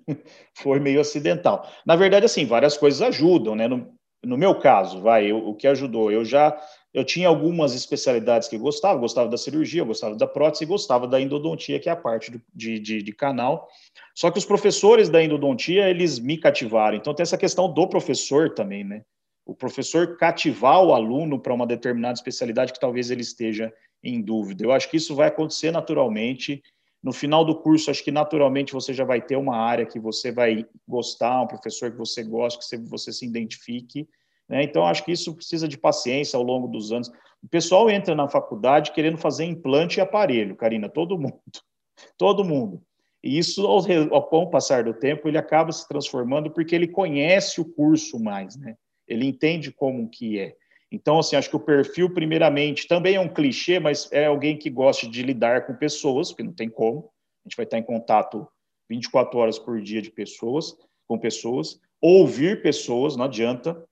foi 0.53 0.79
meio 0.79 1.01
acidental. 1.01 1.67
Na 1.83 1.95
verdade, 1.95 2.27
assim, 2.27 2.45
várias 2.45 2.77
coisas 2.77 3.01
ajudam, 3.01 3.55
né? 3.55 3.67
No, 3.67 3.91
no 4.23 4.37
meu 4.37 4.55
caso, 4.55 5.01
vai, 5.01 5.25
eu, 5.25 5.37
o 5.37 5.55
que 5.55 5.67
ajudou, 5.67 6.11
eu 6.11 6.25
já 6.25 6.57
eu 6.93 7.03
tinha 7.03 7.27
algumas 7.27 7.75
especialidades 7.75 8.47
que 8.47 8.55
eu 8.55 8.59
gostava, 8.59 8.99
gostava 8.99 9.29
da 9.29 9.37
cirurgia, 9.37 9.83
gostava 9.83 10.15
da 10.15 10.25
prótese, 10.25 10.65
gostava 10.65 11.07
da 11.07 11.21
endodontia, 11.21 11.79
que 11.79 11.87
é 11.87 11.91
a 11.91 11.95
parte 11.95 12.31
do, 12.31 12.41
de, 12.53 12.79
de, 12.79 13.03
de, 13.03 13.13
canal. 13.13 13.67
Só 14.15 14.31
que 14.31 14.39
os 14.39 14.45
professores 14.45 15.07
da 15.07 15.23
endodontia, 15.23 15.87
eles 15.87 16.17
me 16.17 16.37
cativaram. 16.37 16.97
Então 16.97 17.13
tem 17.13 17.23
essa 17.23 17.37
questão 17.37 17.71
do 17.71 17.87
professor 17.87 18.53
também, 18.55 18.83
né? 18.83 19.03
O 19.45 19.53
professor 19.53 20.17
cativar 20.17 20.83
o 20.83 20.93
aluno 20.93 21.39
para 21.39 21.53
uma 21.53 21.67
determinada 21.67 22.13
especialidade 22.13 22.73
que 22.73 22.79
talvez 22.79 23.11
ele 23.11 23.21
esteja 23.21 23.71
em 24.03 24.21
dúvida. 24.21 24.63
Eu 24.63 24.71
acho 24.71 24.89
que 24.89 24.97
isso 24.97 25.15
vai 25.15 25.27
acontecer 25.27 25.71
naturalmente. 25.71 26.61
No 27.01 27.13
final 27.13 27.45
do 27.45 27.55
curso, 27.55 27.89
acho 27.89 28.03
que 28.03 28.11
naturalmente 28.11 28.73
você 28.73 28.93
já 28.93 29.05
vai 29.05 29.21
ter 29.21 29.37
uma 29.37 29.55
área 29.55 29.85
que 29.85 29.99
você 29.99 30.31
vai 30.31 30.65
gostar, 30.87 31.41
um 31.41 31.47
professor 31.47 31.91
que 31.91 31.97
você 31.97 32.23
gosta, 32.23 32.59
que 32.59 32.89
você 32.89 33.13
se 33.13 33.25
identifique. 33.25 34.07
Né? 34.49 34.63
Então, 34.63 34.85
acho 34.85 35.05
que 35.05 35.11
isso 35.11 35.33
precisa 35.33 35.67
de 35.67 35.77
paciência 35.77 36.35
ao 36.35 36.43
longo 36.43 36.67
dos 36.67 36.91
anos. 36.91 37.09
O 37.41 37.47
pessoal 37.49 37.89
entra 37.89 38.13
na 38.13 38.27
faculdade 38.27 38.91
querendo 38.91 39.17
fazer 39.17 39.45
implante 39.45 39.99
e 39.99 40.01
aparelho, 40.01 40.55
Karina, 40.55 40.89
todo 40.89 41.17
mundo. 41.17 41.39
Todo 42.17 42.45
mundo. 42.45 42.81
E 43.21 43.37
isso, 43.37 43.67
ao, 43.67 43.79
ao 44.13 44.23
com 44.29 44.43
o 44.43 44.49
passar 44.49 44.85
do 44.85 44.93
tempo, 44.93 45.27
ele 45.27 45.37
acaba 45.37 45.69
se 45.71 45.85
transformando 45.85 46.49
porque 46.49 46.73
ele 46.73 46.87
conhece 46.87 47.59
o 47.59 47.65
curso 47.65 48.17
mais, 48.17 48.55
né? 48.55 48.75
Ele 49.05 49.25
entende 49.25 49.71
como 49.71 50.09
que 50.09 50.39
é. 50.39 50.55
Então, 50.91 51.19
assim, 51.19 51.35
acho 51.35 51.49
que 51.49 51.55
o 51.55 51.59
perfil, 51.59 52.11
primeiramente, 52.13 52.87
também 52.87 53.15
é 53.15 53.19
um 53.19 53.31
clichê, 53.31 53.79
mas 53.79 54.11
é 54.11 54.25
alguém 54.25 54.57
que 54.57 54.69
gosta 54.69 55.07
de 55.07 55.21
lidar 55.21 55.67
com 55.67 55.75
pessoas, 55.75 56.29
porque 56.29 56.43
não 56.43 56.53
tem 56.53 56.69
como. 56.69 57.11
A 57.45 57.49
gente 57.49 57.55
vai 57.55 57.65
estar 57.65 57.77
em 57.77 57.83
contato 57.83 58.47
24 58.89 59.37
horas 59.37 59.59
por 59.59 59.79
dia 59.81 60.01
de 60.01 60.09
pessoas, 60.09 60.75
com 61.07 61.19
pessoas, 61.19 61.79
ouvir 62.01 62.63
pessoas, 62.63 63.15
não 63.15 63.25
adianta, 63.25 63.83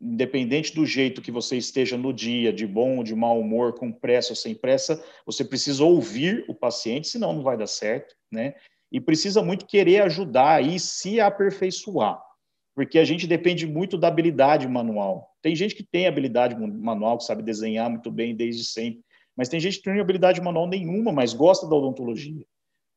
independente 0.00 0.74
do 0.74 0.84
jeito 0.84 1.22
que 1.22 1.30
você 1.30 1.56
esteja 1.56 1.96
no 1.96 2.12
dia, 2.12 2.52
de 2.52 2.66
bom 2.66 2.98
ou 2.98 3.04
de 3.04 3.14
mau 3.14 3.40
humor, 3.40 3.74
com 3.74 3.90
pressa 3.90 4.32
ou 4.32 4.36
sem 4.36 4.54
pressa, 4.54 5.02
você 5.24 5.44
precisa 5.44 5.84
ouvir 5.84 6.44
o 6.48 6.54
paciente, 6.54 7.08
senão 7.08 7.32
não 7.32 7.42
vai 7.42 7.56
dar 7.56 7.66
certo, 7.66 8.14
né? 8.30 8.54
E 8.90 9.00
precisa 9.00 9.42
muito 9.42 9.64
querer 9.64 10.02
ajudar 10.02 10.62
e 10.62 10.78
se 10.78 11.18
aperfeiçoar 11.18 12.20
porque 12.74 12.98
a 12.98 13.04
gente 13.04 13.26
depende 13.26 13.66
muito 13.66 13.98
da 13.98 14.08
habilidade 14.08 14.66
manual. 14.66 15.30
Tem 15.42 15.54
gente 15.54 15.74
que 15.74 15.82
tem 15.82 16.06
habilidade 16.06 16.56
manual, 16.56 17.18
que 17.18 17.24
sabe 17.24 17.42
desenhar 17.42 17.90
muito 17.90 18.10
bem 18.10 18.34
desde 18.34 18.64
sempre, 18.64 19.02
mas 19.36 19.48
tem 19.48 19.60
gente 19.60 19.80
que 19.80 19.86
não 19.86 19.94
tem 19.94 20.02
habilidade 20.02 20.40
manual 20.40 20.66
nenhuma, 20.66 21.12
mas 21.12 21.34
gosta 21.34 21.68
da 21.68 21.76
odontologia. 21.76 22.44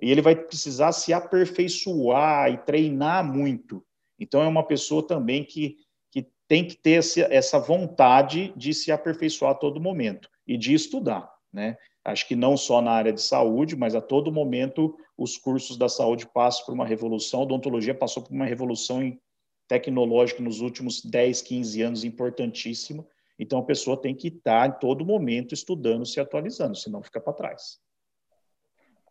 E 0.02 0.12
ele 0.12 0.22
vai 0.22 0.36
precisar 0.36 0.92
se 0.92 1.14
aperfeiçoar 1.14 2.52
e 2.52 2.58
treinar 2.58 3.24
muito. 3.24 3.84
Então, 4.20 4.42
é 4.42 4.48
uma 4.48 4.66
pessoa 4.66 5.06
também 5.06 5.44
que, 5.44 5.78
que 6.12 6.28
tem 6.48 6.66
que 6.68 6.76
ter 6.76 7.02
essa 7.30 7.60
vontade 7.60 8.54
de 8.56 8.74
se 8.74 8.92
aperfeiçoar 8.92 9.52
a 9.52 9.56
todo 9.56 9.82
momento 9.82 10.30
e 10.48 10.58
de 10.58 10.74
estudar. 10.74 11.30
Né? 11.52 11.78
Acho 12.04 12.28
que 12.28 12.36
não 12.36 12.58
só 12.58 12.82
na 12.82 12.92
área 12.92 13.14
de 13.14 13.22
saúde, 13.22 13.76
mas 13.76 13.96
a 13.96 14.02
todo 14.02 14.32
momento 14.32 14.96
os 15.18 15.38
cursos 15.38 15.78
da 15.78 15.88
saúde 15.88 16.28
passam 16.28 16.66
por 16.66 16.74
uma 16.74 16.86
revolução, 16.86 17.40
a 17.40 17.44
odontologia 17.44 17.96
passou 17.96 18.22
por 18.22 18.34
uma 18.34 18.46
revolução 18.46 19.02
em 19.02 19.20
tecnológico 19.67 20.41
nos 20.41 20.62
últimos 20.62 21.01
10, 21.04 21.41
15 21.41 21.82
anos 21.82 22.04
importantíssimo. 22.04 23.08
Então, 23.38 23.60
a 23.60 23.63
pessoa 23.63 24.01
tem 24.01 24.15
que 24.15 24.30
estar 24.30 24.69
em 24.69 24.80
todo 24.80 25.06
momento 25.06 25.54
estudando, 25.54 26.06
se 26.06 26.19
atualizando, 26.19 26.75
senão 26.75 27.04
fica 27.04 27.19
para 27.19 27.34
trás. 27.34 27.80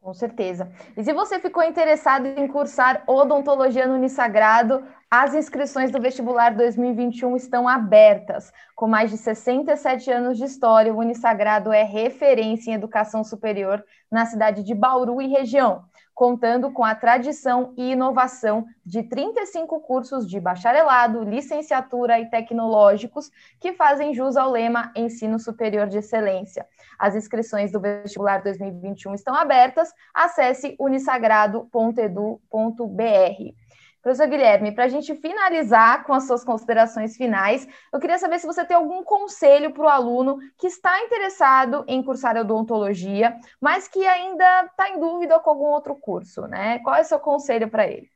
Com 0.04 0.12
certeza. 0.12 0.70
E 0.98 1.02
se 1.02 1.14
você 1.14 1.40
ficou 1.40 1.62
interessado 1.62 2.26
em 2.26 2.46
cursar 2.46 3.02
odontologia 3.06 3.86
no 3.86 3.94
Unisagrado, 3.94 4.86
as 5.10 5.32
inscrições 5.32 5.90
do 5.90 5.98
vestibular 5.98 6.54
2021 6.54 7.34
estão 7.36 7.66
abertas. 7.66 8.52
Com 8.76 8.86
mais 8.86 9.10
de 9.10 9.16
67 9.16 10.10
anos 10.10 10.36
de 10.36 10.44
história, 10.44 10.92
o 10.92 10.98
Unisagrado 10.98 11.72
é 11.72 11.82
referência 11.82 12.70
em 12.70 12.74
educação 12.74 13.24
superior 13.24 13.82
na 14.10 14.26
cidade 14.26 14.62
de 14.62 14.74
Bauru 14.74 15.22
e 15.22 15.26
região 15.26 15.84
contando 16.14 16.70
com 16.70 16.85
a 16.85 16.94
tradição 16.94 17.74
e 17.77 17.92
inovação 17.92 18.66
de 18.87 19.03
35 19.03 19.81
cursos 19.81 20.29
de 20.29 20.38
bacharelado, 20.38 21.24
licenciatura 21.24 22.20
e 22.20 22.31
tecnológicos 22.31 23.31
que 23.59 23.72
fazem 23.72 24.14
jus 24.14 24.37
ao 24.37 24.50
lema 24.50 24.92
Ensino 24.94 25.38
Superior 25.38 25.88
de 25.88 25.98
Excelência. 25.98 26.66
As 26.98 27.16
inscrições 27.16 27.72
do 27.72 27.81
vestibular 27.81 28.42
2021 28.42 29.14
estão 29.14 29.35
abertas. 29.35 29.92
Acesse 30.14 30.77
unisagrado.edu.br. 30.79 33.63
Professor 34.04 34.28
Guilherme, 34.28 34.70
para 34.70 34.84
a 34.84 34.88
gente 34.88 35.14
finalizar 35.14 36.04
com 36.04 36.12
as 36.12 36.26
suas 36.26 36.44
considerações 36.44 37.16
finais, 37.16 37.66
eu 37.90 37.98
queria 37.98 38.18
saber 38.18 38.38
se 38.38 38.46
você 38.46 38.62
tem 38.62 38.76
algum 38.76 39.02
conselho 39.02 39.72
para 39.72 39.82
o 39.82 39.88
aluno 39.88 40.36
que 40.58 40.66
está 40.66 41.02
interessado 41.04 41.86
em 41.88 42.02
cursar 42.02 42.36
odontologia, 42.36 43.34
mas 43.58 43.88
que 43.88 44.04
ainda 44.04 44.66
está 44.66 44.90
em 44.90 45.00
dúvida 45.00 45.40
com 45.40 45.48
algum 45.48 45.68
outro 45.68 45.94
curso, 45.94 46.42
né? 46.42 46.80
Qual 46.80 46.94
é 46.94 47.00
o 47.00 47.04
seu 47.04 47.18
conselho 47.18 47.70
para 47.70 47.88
ele? 47.88 48.10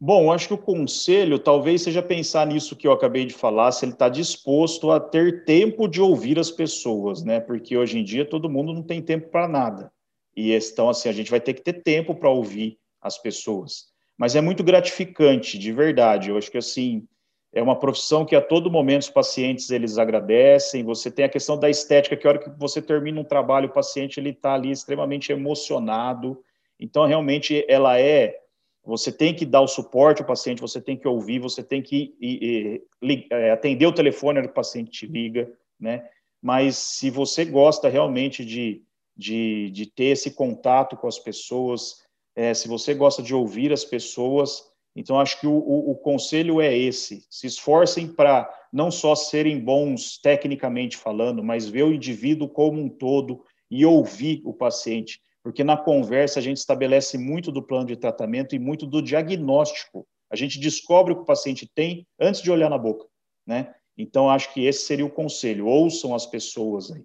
Bom, 0.00 0.32
acho 0.32 0.48
que 0.48 0.54
o 0.54 0.58
conselho 0.58 1.38
talvez 1.38 1.82
seja 1.82 2.02
pensar 2.02 2.44
nisso 2.44 2.74
que 2.74 2.88
eu 2.88 2.92
acabei 2.92 3.24
de 3.24 3.34
falar, 3.34 3.70
se 3.70 3.84
ele 3.84 3.92
está 3.92 4.08
disposto 4.08 4.90
a 4.90 4.98
ter 4.98 5.44
tempo 5.44 5.86
de 5.86 6.00
ouvir 6.02 6.40
as 6.40 6.50
pessoas, 6.50 7.22
né? 7.22 7.38
Porque 7.38 7.76
hoje 7.76 8.00
em 8.00 8.02
dia 8.02 8.28
todo 8.28 8.50
mundo 8.50 8.72
não 8.74 8.82
tem 8.82 9.00
tempo 9.00 9.28
para 9.28 9.46
nada. 9.46 9.92
E 10.36 10.52
então, 10.52 10.88
assim, 10.88 11.08
a 11.08 11.12
gente 11.12 11.30
vai 11.30 11.40
ter 11.40 11.54
que 11.54 11.62
ter 11.62 11.84
tempo 11.84 12.16
para 12.16 12.28
ouvir 12.28 12.80
as 13.00 13.16
pessoas 13.16 13.96
mas 14.18 14.34
é 14.34 14.40
muito 14.40 14.64
gratificante, 14.64 15.56
de 15.56 15.72
verdade. 15.72 16.30
Eu 16.30 16.36
acho 16.36 16.50
que 16.50 16.58
assim 16.58 17.06
é 17.52 17.62
uma 17.62 17.78
profissão 17.78 18.26
que 18.26 18.34
a 18.34 18.42
todo 18.42 18.70
momento 18.70 19.02
os 19.02 19.10
pacientes 19.10 19.70
eles 19.70 19.96
agradecem. 19.96 20.82
Você 20.82 21.10
tem 21.10 21.24
a 21.24 21.28
questão 21.28 21.56
da 21.56 21.70
estética, 21.70 22.16
que 22.16 22.26
a 22.26 22.30
hora 22.30 22.38
que 22.38 22.50
você 22.50 22.82
termina 22.82 23.20
um 23.20 23.24
trabalho, 23.24 23.68
o 23.68 23.72
paciente 23.72 24.18
ele 24.18 24.30
está 24.30 24.54
ali 24.54 24.72
extremamente 24.72 25.30
emocionado. 25.30 26.42
Então 26.78 27.06
realmente 27.06 27.64
ela 27.68 27.98
é 27.98 28.36
você 28.84 29.12
tem 29.12 29.34
que 29.34 29.44
dar 29.44 29.60
o 29.60 29.68
suporte 29.68 30.22
ao 30.22 30.26
paciente, 30.26 30.62
você 30.62 30.80
tem 30.80 30.96
que 30.96 31.06
ouvir, 31.06 31.38
você 31.38 31.62
tem 31.62 31.82
que 31.82 32.16
e, 32.18 32.82
e, 33.02 33.26
é, 33.30 33.50
atender 33.50 33.86
o 33.86 33.92
telefone 33.92 34.40
que 34.40 34.48
o 34.48 34.52
paciente 34.52 34.90
te 34.90 35.06
liga, 35.06 35.52
né? 35.78 36.08
Mas 36.40 36.76
se 36.76 37.10
você 37.10 37.44
gosta 37.44 37.88
realmente 37.88 38.44
de, 38.44 38.82
de, 39.14 39.70
de 39.70 39.86
ter 39.86 40.06
esse 40.06 40.30
contato 40.30 40.96
com 40.96 41.06
as 41.06 41.18
pessoas, 41.18 42.07
é, 42.38 42.54
se 42.54 42.68
você 42.68 42.94
gosta 42.94 43.20
de 43.20 43.34
ouvir 43.34 43.72
as 43.72 43.84
pessoas, 43.84 44.62
então 44.94 45.18
acho 45.18 45.40
que 45.40 45.46
o, 45.48 45.58
o, 45.58 45.90
o 45.90 45.96
conselho 45.96 46.60
é 46.60 46.72
esse: 46.72 47.26
se 47.28 47.48
esforcem 47.48 48.06
para 48.06 48.48
não 48.72 48.92
só 48.92 49.16
serem 49.16 49.58
bons 49.58 50.20
tecnicamente 50.22 50.96
falando, 50.96 51.42
mas 51.42 51.68
ver 51.68 51.82
o 51.82 51.92
indivíduo 51.92 52.48
como 52.48 52.80
um 52.80 52.88
todo 52.88 53.42
e 53.68 53.84
ouvir 53.84 54.40
o 54.44 54.54
paciente, 54.54 55.20
porque 55.42 55.64
na 55.64 55.76
conversa 55.76 56.38
a 56.38 56.42
gente 56.42 56.58
estabelece 56.58 57.18
muito 57.18 57.50
do 57.50 57.60
plano 57.60 57.86
de 57.86 57.96
tratamento 57.96 58.54
e 58.54 58.58
muito 58.60 58.86
do 58.86 59.02
diagnóstico. 59.02 60.06
A 60.30 60.36
gente 60.36 60.60
descobre 60.60 61.12
o 61.12 61.16
que 61.16 61.22
o 61.22 61.26
paciente 61.26 61.68
tem 61.74 62.06
antes 62.20 62.40
de 62.40 62.52
olhar 62.52 62.70
na 62.70 62.78
boca, 62.78 63.04
né? 63.44 63.74
Então 63.96 64.30
acho 64.30 64.54
que 64.54 64.64
esse 64.64 64.86
seria 64.86 65.04
o 65.04 65.10
conselho: 65.10 65.66
ouçam 65.66 66.14
as 66.14 66.24
pessoas 66.24 66.92
aí. 66.92 67.02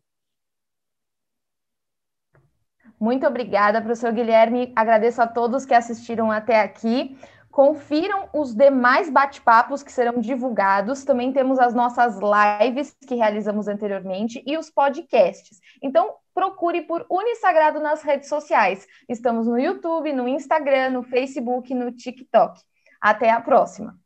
Muito 3.03 3.27
obrigada, 3.27 3.81
professor 3.81 4.13
Guilherme. 4.13 4.71
Agradeço 4.73 5.21
a 5.21 5.27
todos 5.27 5.65
que 5.65 5.73
assistiram 5.73 6.31
até 6.31 6.61
aqui. 6.61 7.17
Confiram 7.51 8.29
os 8.33 8.55
demais 8.55 9.09
bate-papos 9.09 9.83
que 9.83 9.91
serão 9.91 10.21
divulgados. 10.21 11.03
Também 11.03 11.33
temos 11.33 11.59
as 11.59 11.73
nossas 11.73 12.17
lives 12.17 12.95
que 13.05 13.15
realizamos 13.15 13.67
anteriormente 13.67 14.41
e 14.47 14.57
os 14.57 14.69
podcasts. 14.69 15.59
Então, 15.81 16.15
procure 16.33 16.83
por 16.83 17.05
Unisagrado 17.09 17.81
nas 17.81 18.01
redes 18.03 18.29
sociais. 18.29 18.87
Estamos 19.09 19.47
no 19.47 19.59
YouTube, 19.59 20.13
no 20.13 20.25
Instagram, 20.25 20.91
no 20.91 21.03
Facebook, 21.03 21.75
no 21.75 21.91
TikTok. 21.91 22.61
Até 23.01 23.31
a 23.31 23.41
próxima! 23.41 24.02